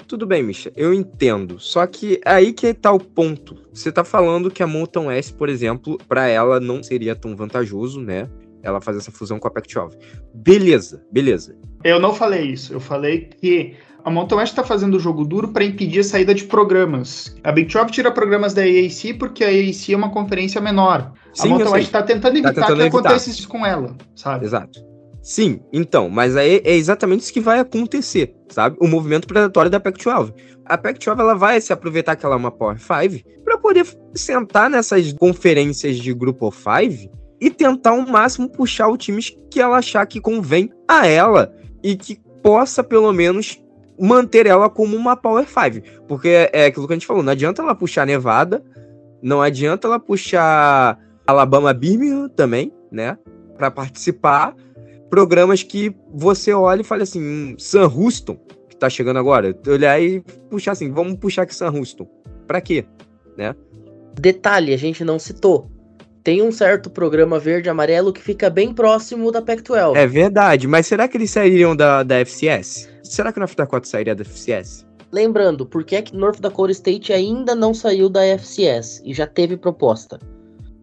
[0.07, 1.59] Tudo bem, Misha, eu entendo.
[1.59, 3.57] Só que aí que tá o ponto.
[3.73, 7.99] Você tá falando que a Mountain West, por exemplo, para ela não seria tão vantajoso,
[7.99, 8.29] né?
[8.63, 9.91] Ela fazer essa fusão com a Pac-12.
[10.33, 11.55] Beleza, beleza.
[11.83, 12.73] Eu não falei isso.
[12.73, 16.33] Eu falei que a Mountain West está fazendo o jogo duro para impedir a saída
[16.33, 17.35] de programas.
[17.43, 21.11] A Big 12 tira programas da AAC porque a AAC é uma conferência menor.
[21.33, 22.99] Sim, a Mountain West está tentando evitar Tá tentando que evitar.
[22.99, 24.45] aconteça isso com ela, sabe?
[24.45, 24.79] Exato.
[25.21, 28.75] Sim, então, mas aí é exatamente isso que vai acontecer, sabe?
[28.81, 30.33] O movimento predatório da Pac-12.
[30.65, 34.69] A Pac-12 ela vai se aproveitar que ela é uma Power 5 para poder sentar
[34.69, 40.05] nessas conferências de Grupo 5 e tentar ao máximo puxar os times que ela achar
[40.05, 43.61] que convém a ela e que possa pelo menos
[43.99, 45.85] manter ela como uma Power 5.
[46.07, 48.63] Porque é aquilo que a gente falou, não adianta ela puxar Nevada,
[49.21, 53.17] não adianta ela puxar Alabama Birmingham também, né?
[53.57, 54.55] Para participar.
[55.09, 58.37] Programas que você olha e fala assim, hum, Sam Houston,
[58.69, 62.07] que tá chegando agora, olhar e puxar assim, vamos puxar aqui Sam Houston.
[62.47, 62.85] Pra quê?
[64.17, 65.72] Detalhe, a gente não citou.
[66.23, 69.97] Tem um certo programa verde e amarelo que fica bem próximo da Pac-12.
[69.97, 72.89] É verdade, mas será que eles sairiam da, da FCS?
[73.03, 74.85] Será que o North Dakota sairia da FCS?
[75.11, 79.27] Lembrando, por que é que North Dakota State ainda não saiu da FCS e já
[79.27, 80.17] teve proposta?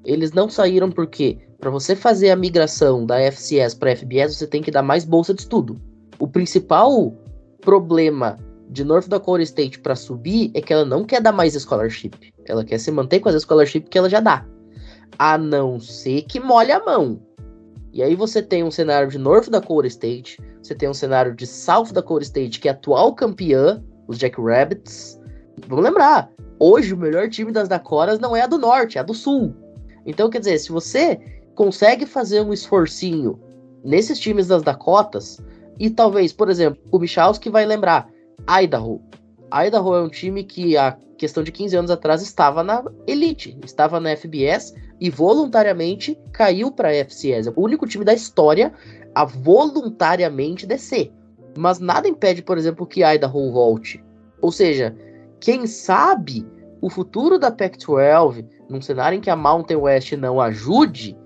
[0.05, 4.61] Eles não saíram porque, para você fazer a migração da FCS para FBS, você tem
[4.61, 5.80] que dar mais bolsa de estudo.
[6.18, 7.14] O principal
[7.62, 8.36] problema
[8.68, 12.12] de North Dakota State para subir é que ela não quer dar mais scholarship.
[12.45, 14.45] Ela quer se manter com as scholarship que ela já dá.
[15.19, 17.21] A não ser que molhe a mão.
[17.93, 21.47] E aí você tem um cenário de North Dakota State, você tem um cenário de
[21.47, 25.21] South Dakota State, que é atual campeã, os Jackrabbits.
[25.67, 29.05] Vamos lembrar, hoje o melhor time das Dakotas não é a do Norte, é a
[29.05, 29.55] do Sul.
[30.07, 31.21] Então, quer dizer, se você
[31.55, 33.39] consegue fazer um esforcinho
[33.85, 35.41] nesses times das Dakotas,
[35.79, 38.09] e talvez, por exemplo, o Michalski vai lembrar,
[38.49, 39.01] Idaho.
[39.53, 43.99] Idaho é um time que há questão de 15 anos atrás estava na elite, estava
[43.99, 47.47] na FBS e voluntariamente caiu para a FCS.
[47.47, 48.73] É o único time da história
[49.15, 51.13] a voluntariamente descer.
[51.57, 54.05] Mas nada impede, por exemplo, que Idaho volte.
[54.41, 54.95] Ou seja,
[55.41, 56.47] quem sabe
[56.81, 61.17] o futuro da Pac-12, num cenário em que a Mountain West não ajude,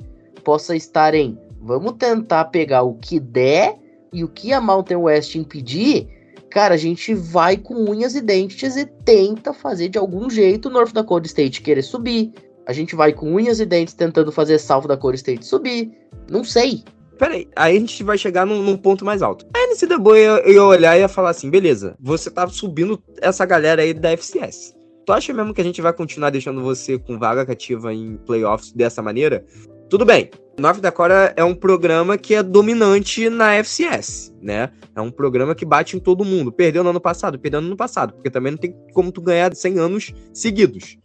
[0.42, 3.78] possa estar em vamos tentar pegar o que der
[4.12, 6.06] e o que a Mountain West impedir,
[6.50, 10.70] cara, a gente vai com unhas e dentes e tenta fazer de algum jeito o
[10.70, 12.32] North Dakota State querer subir.
[12.66, 15.92] A gente vai com unhas e dentes tentando fazer South Dakota State subir.
[16.30, 16.82] Não sei.
[17.18, 19.46] Peraí, aí a gente vai chegar num, num ponto mais alto.
[19.54, 23.82] A NCAA ia, ia olhar e ia falar assim, beleza, você tá subindo essa galera
[23.82, 24.74] aí da FCS.
[25.06, 28.72] Tu acha mesmo que a gente vai continuar deixando você com vaga cativa em playoffs
[28.72, 29.44] dessa maneira?
[29.88, 30.30] Tudo bem.
[30.58, 34.70] North Dakota é um programa que é dominante na FCS, né?
[34.96, 36.50] É um programa que bate em todo mundo.
[36.50, 39.54] Perdeu no ano passado, perdeu no ano passado, porque também não tem como tu ganhar
[39.54, 40.96] 100 anos seguidos.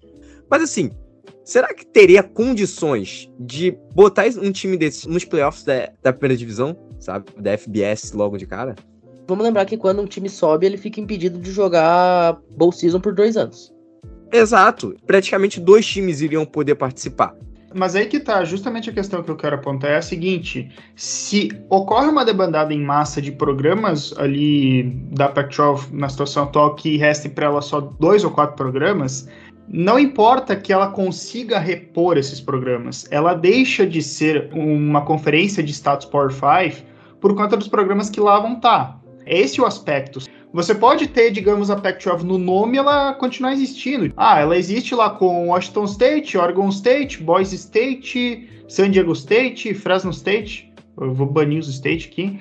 [0.49, 0.91] Mas assim,
[1.50, 6.78] será que teria condições de botar um time desse nos playoffs da, da primeira divisão,
[7.00, 7.26] sabe?
[7.39, 8.76] Da FBS logo de cara?
[9.28, 13.16] Vamos lembrar que quando um time sobe, ele fica impedido de jogar Bowl Season por
[13.16, 13.74] dois anos.
[14.32, 14.95] Exato.
[15.08, 17.36] Praticamente dois times iriam poder participar.
[17.74, 21.50] Mas aí que tá, justamente a questão que eu quero apontar é a seguinte: se
[21.70, 27.32] ocorre uma debandada em massa de programas ali da Pac-12 na situação atual que restem
[27.32, 29.28] para ela só dois ou quatro programas,
[29.72, 35.72] não importa que ela consiga repor esses programas, ela deixa de ser uma conferência de
[35.72, 36.84] status Power 5
[37.22, 39.00] por conta dos programas que lá vão estar.
[39.26, 40.20] É esse o aspecto.
[40.52, 44.12] Você pode ter, digamos, a Pac-12 no nome ela continuar existindo.
[44.18, 50.10] Ah, ela existe lá com Washington State, Oregon State, Boise State, San Diego State, Fresno
[50.10, 50.74] State.
[51.00, 52.40] Eu vou banir os State aqui.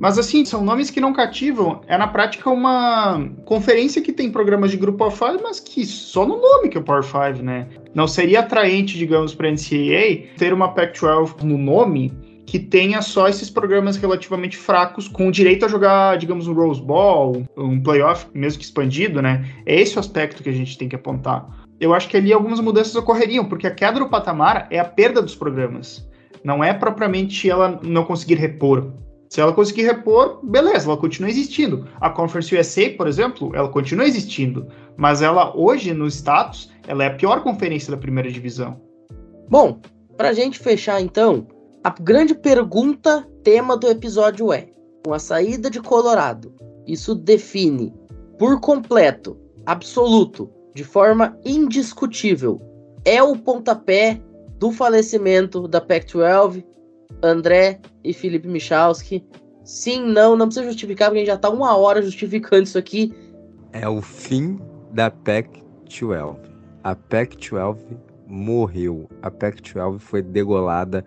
[0.00, 1.82] Mas assim, são nomes que não cativam.
[1.86, 6.26] É na prática uma conferência que tem programas de grupo of five, mas que só
[6.26, 7.66] no nome que é o Power 5, né?
[7.94, 12.10] Não seria atraente, digamos, para a NCAA ter uma Pac-12 no nome
[12.46, 17.44] que tenha só esses programas relativamente fracos, com direito a jogar, digamos, um Rose Bowl,
[17.56, 19.44] um playoff, mesmo que expandido, né?
[19.66, 21.46] É esse o aspecto que a gente tem que apontar.
[21.78, 25.20] Eu acho que ali algumas mudanças ocorreriam, porque a queda do patamar é a perda
[25.22, 26.08] dos programas.
[26.42, 28.92] Não é propriamente ela não conseguir repor.
[29.30, 31.86] Se ela conseguir repor, beleza, ela continua existindo.
[32.00, 34.66] A Conference USA, por exemplo, ela continua existindo,
[34.96, 38.80] mas ela hoje no status, ela é a pior conferência da primeira divisão.
[39.48, 39.80] Bom,
[40.16, 41.46] pra gente fechar então,
[41.84, 44.68] a grande pergunta, tema do episódio é:
[45.04, 46.52] com a saída de Colorado,
[46.84, 47.94] isso define
[48.36, 52.60] por completo, absoluto, de forma indiscutível,
[53.04, 54.20] é o pontapé
[54.58, 56.64] do falecimento da Pac-12,
[57.22, 59.24] André e Felipe Michalski.
[59.64, 63.14] Sim, não, não precisa justificar, porque a gente já tá uma hora justificando isso aqui.
[63.72, 64.58] É o fim
[64.92, 66.36] da Pac-12.
[66.82, 67.78] A Pac-12
[68.26, 69.08] morreu.
[69.22, 71.04] A Pac-12 foi degolada.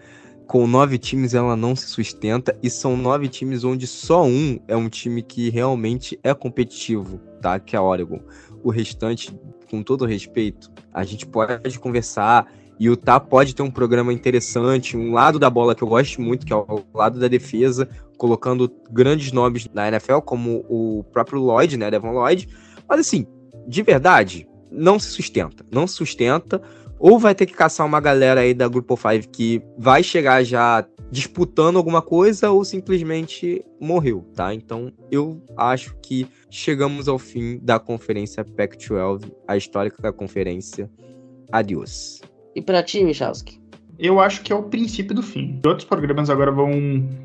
[0.47, 4.75] Com nove times ela não se sustenta e são nove times onde só um é
[4.75, 7.59] um time que realmente é competitivo, tá?
[7.59, 8.19] Que é a Oregon.
[8.61, 9.37] O restante,
[9.69, 14.97] com todo respeito, a gente pode conversar e o Tá pode ter um programa interessante,
[14.97, 18.71] um lado da bola que eu gosto muito, que é o lado da defesa, colocando
[18.91, 22.47] grandes nomes na NFL, como o próprio Lloyd, né, Devon Lloyd.
[22.87, 23.25] Mas assim,
[23.67, 25.65] de verdade, não se sustenta.
[25.71, 26.61] Não se sustenta.
[26.99, 30.85] Ou vai ter que caçar uma galera aí da Grupo 5 que vai chegar já
[31.11, 34.53] disputando alguma coisa, ou simplesmente morreu, tá?
[34.53, 40.89] Então eu acho que chegamos ao fim da conferência Pac-12, a histórica conferência.
[41.51, 42.21] Adiós.
[42.55, 43.61] E para ti, Michalski?
[43.99, 45.61] Eu acho que é o princípio do fim.
[45.65, 46.71] Outros programas agora vão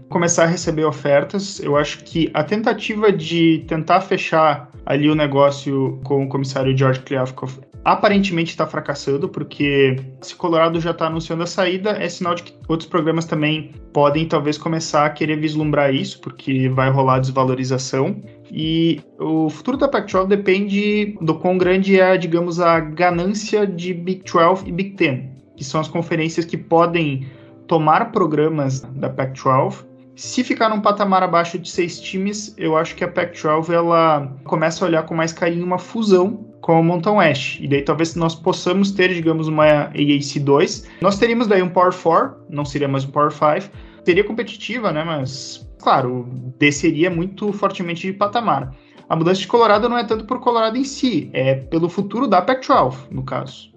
[0.09, 1.61] começar a receber ofertas.
[1.61, 7.01] Eu acho que a tentativa de tentar fechar ali o negócio com o comissário George
[7.01, 12.43] Kliavkoff aparentemente está fracassando, porque se Colorado já está anunciando a saída, é sinal de
[12.43, 18.23] que outros programas também podem talvez começar a querer vislumbrar isso, porque vai rolar desvalorização.
[18.51, 24.23] E o futuro da Pac-12 depende do quão grande é, digamos, a ganância de Big
[24.31, 27.27] 12 e Big 10 que são as conferências que podem
[27.67, 29.88] tomar programas da Pac-12.
[30.19, 34.85] Se ficar num patamar abaixo de seis times, eu acho que a Pac-12 ela começa
[34.85, 37.61] a olhar com mais carinho uma fusão com o Mountain West.
[37.61, 40.89] E daí talvez nós possamos ter, digamos, uma AAC 2.
[41.01, 43.73] Nós teríamos daí um Power 4, não seria mais um Power 5.
[44.05, 45.05] Seria competitiva, né?
[45.05, 48.75] Mas, claro, desceria muito fortemente de patamar.
[49.09, 52.43] A mudança de Colorado não é tanto por Colorado em si, é pelo futuro da
[52.43, 53.73] Pac-12, no caso.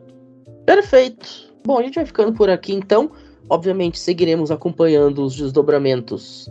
[0.66, 1.54] Perfeito.
[1.64, 3.12] Bom, a gente vai ficando por aqui então.
[3.52, 6.50] Obviamente, seguiremos acompanhando os desdobramentos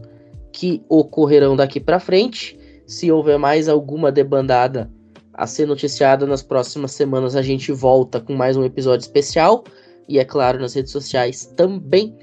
[0.52, 2.60] que ocorrerão daqui para frente.
[2.86, 4.90] Se houver mais alguma debandada
[5.32, 9.64] a ser noticiada nas próximas semanas, a gente volta com mais um episódio especial.
[10.06, 12.14] E é claro, nas redes sociais também.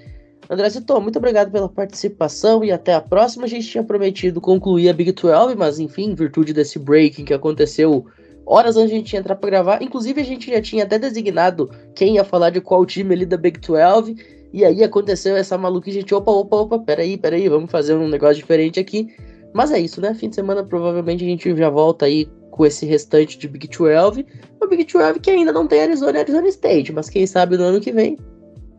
[0.47, 3.45] André Citô, muito obrigado pela participação e até a próxima.
[3.45, 7.33] A gente tinha prometido concluir a Big 12, mas enfim, em virtude desse breaking que
[7.33, 8.05] aconteceu
[8.45, 9.81] horas antes de a gente entrar para gravar.
[9.81, 13.37] Inclusive, a gente já tinha até designado quem ia falar de qual time ali da
[13.37, 14.36] Big 12.
[14.53, 18.37] E aí aconteceu essa maluquice, gente, opa, opa, opa, peraí, peraí, vamos fazer um negócio
[18.37, 19.07] diferente aqui.
[19.53, 20.13] Mas é isso, né?
[20.13, 24.25] Fim de semana provavelmente a gente já volta aí com esse restante de Big 12.
[24.61, 27.63] O Big 12 que ainda não tem Arizona e Arizona State, mas quem sabe no
[27.63, 28.17] ano que vem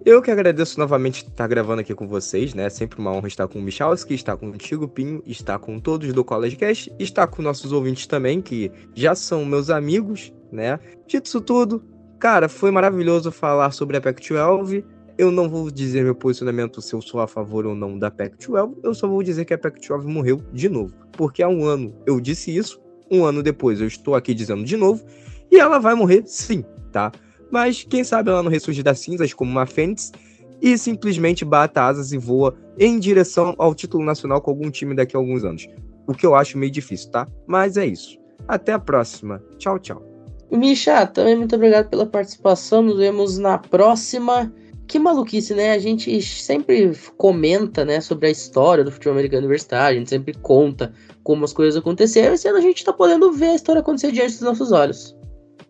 [0.09, 2.71] eu que agradeço novamente estar gravando aqui com vocês, né?
[2.71, 6.57] Sempre uma honra estar com o Michalski, estar contigo, Pinho, estar com todos do College
[6.57, 10.81] Cast, estar com nossos ouvintes também, que já são meus amigos, né?
[11.07, 11.85] Dito isso tudo,
[12.19, 14.83] cara, foi maravilhoso falar sobre a Pac-12.
[15.19, 18.79] Eu não vou dizer meu posicionamento se eu sou a favor ou não da Pac-12,
[18.83, 20.95] eu só vou dizer que a Pac-12 morreu de novo.
[21.13, 24.77] Porque há um ano eu disse isso, um ano depois eu estou aqui dizendo de
[24.77, 25.05] novo,
[25.51, 27.11] e ela vai morrer sim, tá?
[27.51, 30.13] mas quem sabe ela não ressurge das cinzas como uma fênix
[30.61, 35.17] e simplesmente bata asas e voa em direção ao título nacional com algum time daqui
[35.17, 35.69] a alguns anos.
[36.07, 37.29] O que eu acho meio difícil, tá?
[37.47, 38.19] Mas é isso.
[38.47, 39.43] Até a próxima.
[39.59, 40.03] Tchau, tchau.
[40.51, 42.83] Misha, também muito obrigado pela participação.
[42.83, 44.53] Nos vemos na próxima.
[44.89, 45.73] Que maluquice, né?
[45.73, 50.33] A gente sempre comenta, né, sobre a história do futebol americano universitário, a gente sempre
[50.33, 53.81] conta como as coisas aconteceram, e esse ano a gente tá podendo ver a história
[53.81, 55.15] acontecer diante dos nossos olhos.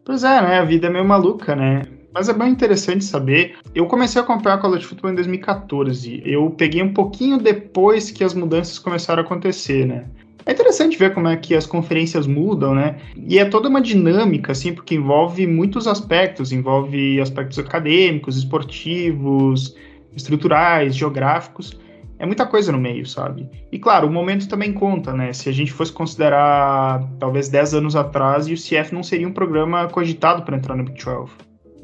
[0.05, 0.61] Pois é, né?
[0.61, 1.83] A vida é meio maluca, né?
[2.15, 3.57] Mas é bem interessante saber.
[3.75, 6.23] Eu comecei a acompanhar a College Football em 2014.
[6.25, 10.07] Eu peguei um pouquinho depois que as mudanças começaram a acontecer, né?
[10.47, 12.97] É interessante ver como é que as conferências mudam, né?
[13.17, 19.77] E é toda uma dinâmica, assim, porque envolve muitos aspectos, envolve aspectos acadêmicos, esportivos,
[20.17, 21.79] estruturais, geográficos
[22.19, 23.49] é muita coisa no meio, sabe?
[23.71, 25.33] E claro, o momento também conta, né?
[25.33, 29.89] Se a gente fosse considerar talvez 10 anos atrás, o CF não seria um programa
[29.89, 31.31] cogitado para entrar no Big 12.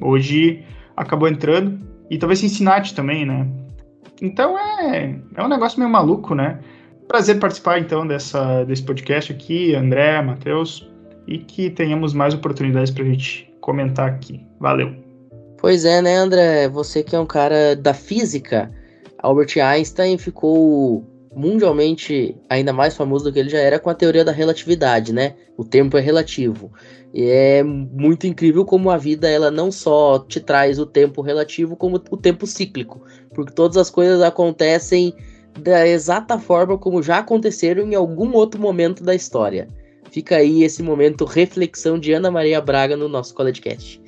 [0.02, 0.64] Hoje
[0.96, 1.78] acabou entrando,
[2.10, 3.46] e talvez Cincinnati também, né?
[4.20, 6.58] Então é, é um negócio meio maluco, né?
[7.08, 10.88] Prazer participar então dessa, desse podcast aqui, André, Matheus,
[11.26, 14.44] e que tenhamos mais oportunidades para a gente comentar aqui.
[14.58, 14.94] Valeu!
[15.58, 16.68] Pois é, né, André?
[16.68, 18.70] Você que é um cara da física
[19.24, 21.02] Albert Einstein ficou
[21.34, 25.34] mundialmente ainda mais famoso do que ele já era com a teoria da relatividade, né?
[25.56, 26.70] O tempo é relativo.
[27.12, 31.74] E é muito incrível como a vida ela não só te traz o tempo relativo,
[31.74, 33.00] como o tempo cíclico,
[33.34, 35.14] porque todas as coisas acontecem
[35.58, 39.68] da exata forma como já aconteceram em algum outro momento da história.
[40.10, 44.00] Fica aí esse momento reflexão de Ana Maria Braga no nosso CollegeCast.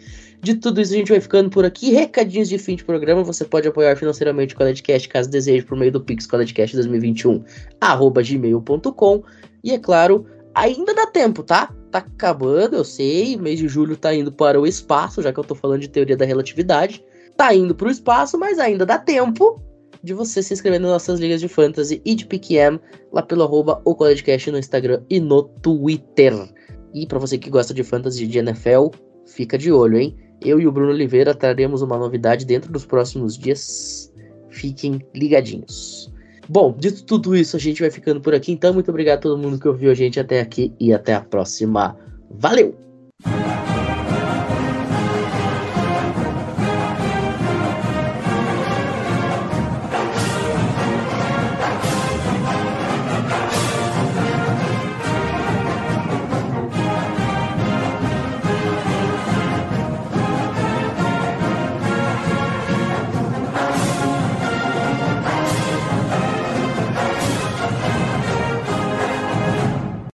[0.43, 1.91] De tudo isso, a gente vai ficando por aqui.
[1.93, 3.25] Recadinhos de fim de programa.
[3.25, 7.43] Você pode apoiar financeiramente o CollegeCast caso deseje por meio do Pix CollegeCast 2021
[7.81, 9.23] arroba gmail.com.
[9.65, 11.73] E é claro, ainda dá tempo, tá?
[11.91, 13.37] tá acabando, eu sei.
[13.37, 16.17] Mês de julho tá indo para o espaço, já que eu tô falando de teoria
[16.17, 17.03] da relatividade.
[17.37, 19.61] Tá indo para o espaço, mas ainda dá tempo
[20.03, 22.79] de você se inscrever nas nossas ligas de fantasy e de PQM
[23.13, 26.33] lá pelo arroba no Instagram e no Twitter.
[26.95, 28.89] E para você que gosta de fantasy de NFL,
[29.27, 30.17] fica de olho, hein?
[30.41, 34.13] Eu e o Bruno Oliveira traremos uma novidade dentro dos próximos dias.
[34.51, 36.13] Fiquem ligadinhos.
[36.49, 38.53] Bom, dito tudo isso, a gente vai ficando por aqui.
[38.53, 41.21] Então, muito obrigado a todo mundo que ouviu a gente até aqui e até a
[41.21, 41.97] próxima.
[42.31, 42.75] Valeu!